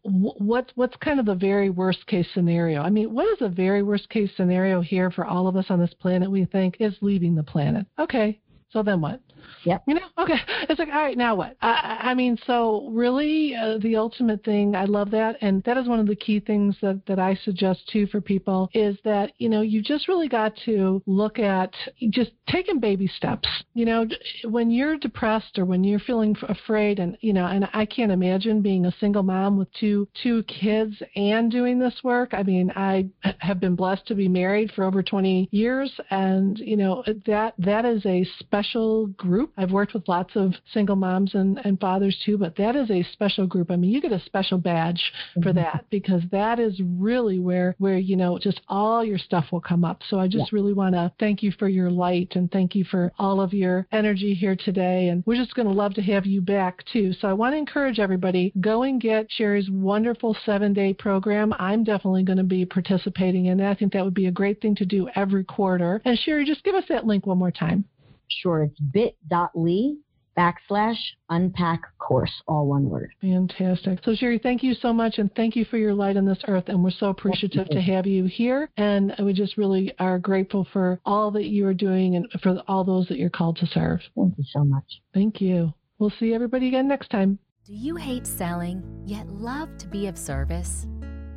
what 0.04 0.72
what's 0.76 0.96
kind 0.98 1.20
of 1.20 1.26
the 1.26 1.36
very 1.36 1.70
worst 1.70 2.08
case 2.08 2.28
scenario? 2.34 2.82
I 2.82 2.90
mean, 2.90 3.14
what 3.14 3.28
is 3.34 3.40
the 3.40 3.50
very 3.50 3.84
worst 3.84 4.10
case 4.10 4.32
scenario 4.38 4.82
here 4.82 5.12
for 5.12 5.26
all 5.26 5.48
of 5.48 5.56
us 5.56 5.66
on 5.70 5.80
this 5.80 5.94
planet? 5.94 6.32
We 6.32 6.46
think 6.46 6.78
is 6.80 6.96
leaving 7.02 7.36
the 7.36 7.44
planet. 7.44 7.86
Okay, 8.00 8.40
so 8.78 8.84
then 8.84 9.02
what? 9.02 9.20
Yeah. 9.64 9.80
You 9.88 9.96
know, 9.96 10.08
okay. 10.20 10.38
It's 10.70 10.80
like, 10.80 10.90
all 10.90 11.02
right, 11.02 11.18
now 11.18 11.36
what? 11.36 11.58
I, 11.62 11.98
I 12.02 12.14
mean, 12.14 12.38
so 12.46 12.88
really, 12.92 13.56
uh, 13.56 13.80
the 13.80 13.96
ultimate 13.96 14.44
thing, 14.44 14.76
I 14.76 14.86
love 14.86 15.12
that, 15.12 15.38
and 15.42 15.64
that 15.64 15.78
is 15.78 15.88
one 15.88 16.00
of 16.00 16.08
the 16.08 16.16
key 16.16 16.40
things 16.40 16.76
that 16.82 17.02
that 17.08 17.20
I 17.20 17.36
suggest 17.44 17.90
too 17.92 18.08
for 18.08 18.22
people 18.22 18.70
is 18.74 18.98
that 19.04 19.32
you 19.40 19.50
know 19.50 19.62
you 19.62 19.82
just 19.82 20.08
really 20.08 20.28
got 20.28 20.54
to 20.66 21.02
look 21.06 21.40
at 21.40 21.74
just 22.10 22.32
taking 22.48 22.80
baby 22.80 23.08
steps. 23.08 23.48
You 23.74 23.86
know, 23.86 24.06
when 24.46 24.70
you're 24.70 24.98
depressed 24.98 25.58
or 25.58 25.66
when 25.66 25.84
you're 25.84 26.00
feeling 26.00 26.36
afraid, 26.48 27.00
and 27.00 27.18
you 27.22 27.34
know, 27.34 27.46
and 27.46 27.68
I 27.74 27.86
can't 27.86 28.12
imagine 28.12 28.62
being 28.62 28.86
a 28.86 28.96
single 29.00 29.24
mom 29.24 29.58
with 29.58 29.70
two 29.80 30.08
two 30.22 30.44
kids 30.44 30.96
and 31.16 31.52
doing 31.52 31.80
this 31.80 31.96
work. 32.04 32.34
I 32.34 32.44
mean, 32.44 32.72
I 32.76 33.10
have 33.40 33.60
been 33.60 33.76
blessed 33.76 34.08
to 34.08 34.16
be 34.16 34.28
married 34.28 34.72
for 34.74 34.84
over 34.84 35.02
20 35.02 35.50
years, 35.52 35.92
and 36.10 36.58
you 36.60 36.78
know 36.78 37.04
that 37.26 37.54
that 37.58 37.86
is 37.86 38.06
a 38.06 38.24
special 38.40 38.67
special 38.68 39.08
group. 39.08 39.52
I've 39.58 39.72
worked 39.72 39.94
with 39.94 40.08
lots 40.08 40.36
of 40.36 40.54
single 40.74 40.96
moms 40.96 41.36
and, 41.36 41.60
and 41.64 41.80
fathers 41.80 42.18
too, 42.26 42.38
but 42.38 42.56
that 42.58 42.76
is 42.76 42.90
a 42.92 43.04
special 43.14 43.48
group. 43.48 43.72
I 43.72 43.76
mean, 43.76 43.92
you 43.92 44.02
get 44.02 44.12
a 44.12 44.22
special 44.26 44.58
badge 44.58 45.02
for 45.36 45.50
mm-hmm. 45.50 45.58
that 45.58 45.86
because 45.90 46.22
that 46.32 46.60
is 46.60 46.80
really 46.84 47.40
where, 47.40 47.76
where, 47.78 47.98
you 47.98 48.16
know, 48.16 48.38
just 48.40 48.62
all 48.68 49.04
your 49.04 49.18
stuff 49.18 49.46
will 49.52 49.62
come 49.62 49.86
up. 49.86 50.02
So 50.10 50.20
I 50.20 50.28
just 50.28 50.52
yeah. 50.52 50.58
really 50.58 50.74
want 50.74 50.96
to 50.96 51.12
thank 51.20 51.42
you 51.44 51.52
for 51.58 51.68
your 51.68 51.90
light 51.90 52.34
and 52.36 52.52
thank 52.52 52.76
you 52.76 52.84
for 52.84 53.12
all 53.18 53.40
of 53.40 53.54
your 53.54 53.88
energy 53.92 54.34
here 54.34 54.56
today. 54.56 55.10
And 55.10 55.24
we're 55.26 55.42
just 55.42 55.56
going 55.56 55.68
to 55.68 55.74
love 55.74 55.94
to 55.96 56.02
have 56.02 56.26
you 56.26 56.42
back 56.42 56.84
too. 56.92 57.14
So 57.14 57.28
I 57.28 57.34
want 57.34 57.54
to 57.54 57.58
encourage 57.58 58.00
everybody, 58.00 58.54
go 58.60 58.84
and 58.84 59.00
get 59.00 59.28
Shari's 59.30 59.70
wonderful 59.70 60.36
seven 60.46 60.74
day 60.74 60.94
program. 60.94 61.54
I'm 61.58 61.84
definitely 61.84 62.24
going 62.24 62.38
to 62.38 62.44
be 62.44 62.66
participating 62.66 63.46
in 63.46 63.58
that. 63.60 63.72
I 63.72 63.76
think 63.76 63.94
that 63.94 64.04
would 64.04 64.14
be 64.14 64.28
a 64.28 64.32
great 64.32 64.62
thing 64.62 64.76
to 64.76 64.86
do 64.86 65.10
every 65.16 65.44
quarter. 65.44 66.02
And 66.06 66.18
Shari, 66.18 66.46
just 66.46 66.64
give 66.64 66.76
us 66.76 66.86
that 66.90 67.06
link 67.06 67.26
one 67.26 67.38
more 67.38 67.52
time. 67.52 67.86
Sure. 68.30 68.64
It's 68.64 68.80
bit.ly 68.80 69.96
backslash 70.38 70.98
unpack 71.30 71.82
course, 71.98 72.32
all 72.48 72.68
one 72.68 72.90
word. 72.90 73.12
Fantastic. 73.22 74.00
So, 74.04 74.14
Shari, 74.16 74.38
thank 74.38 74.62
you 74.62 74.76
so 74.76 74.94
much, 74.94 75.18
and 75.18 75.34
thank 75.36 75.56
you 75.56 75.66
for 75.66 75.78
your 75.78 75.94
light 75.94 76.16
on 76.16 76.26
this 76.26 76.38
earth. 76.48 76.66
And 76.68 76.84
we're 76.84 76.92
so 76.92 77.08
appreciative 77.08 77.68
to 77.70 77.82
have 77.82 78.06
you 78.06 78.26
here. 78.26 78.70
And 78.78 79.14
we 79.20 79.34
just 79.34 79.58
really 79.58 79.94
are 80.00 80.20
grateful 80.20 80.68
for 80.72 81.00
all 81.06 81.32
that 81.32 81.46
you 81.46 81.66
are 81.66 81.74
doing 81.74 82.16
and 82.16 82.28
for 82.42 82.62
all 82.68 82.84
those 82.84 83.08
that 83.08 83.18
you're 83.18 83.30
called 83.30 83.58
to 83.58 83.66
serve. 83.68 84.00
Thank 84.16 84.38
you 84.38 84.46
so 84.52 84.64
much. 84.64 85.02
Thank 85.14 85.42
you. 85.42 85.74
We'll 85.98 86.14
see 86.20 86.34
everybody 86.34 86.68
again 86.68 86.88
next 86.88 87.10
time. 87.10 87.40
Do 87.66 87.74
you 87.74 87.96
hate 87.96 88.28
selling, 88.28 88.84
yet 89.06 89.28
love 89.28 89.76
to 89.80 89.88
be 89.88 90.08
of 90.08 90.18
service? 90.18 90.86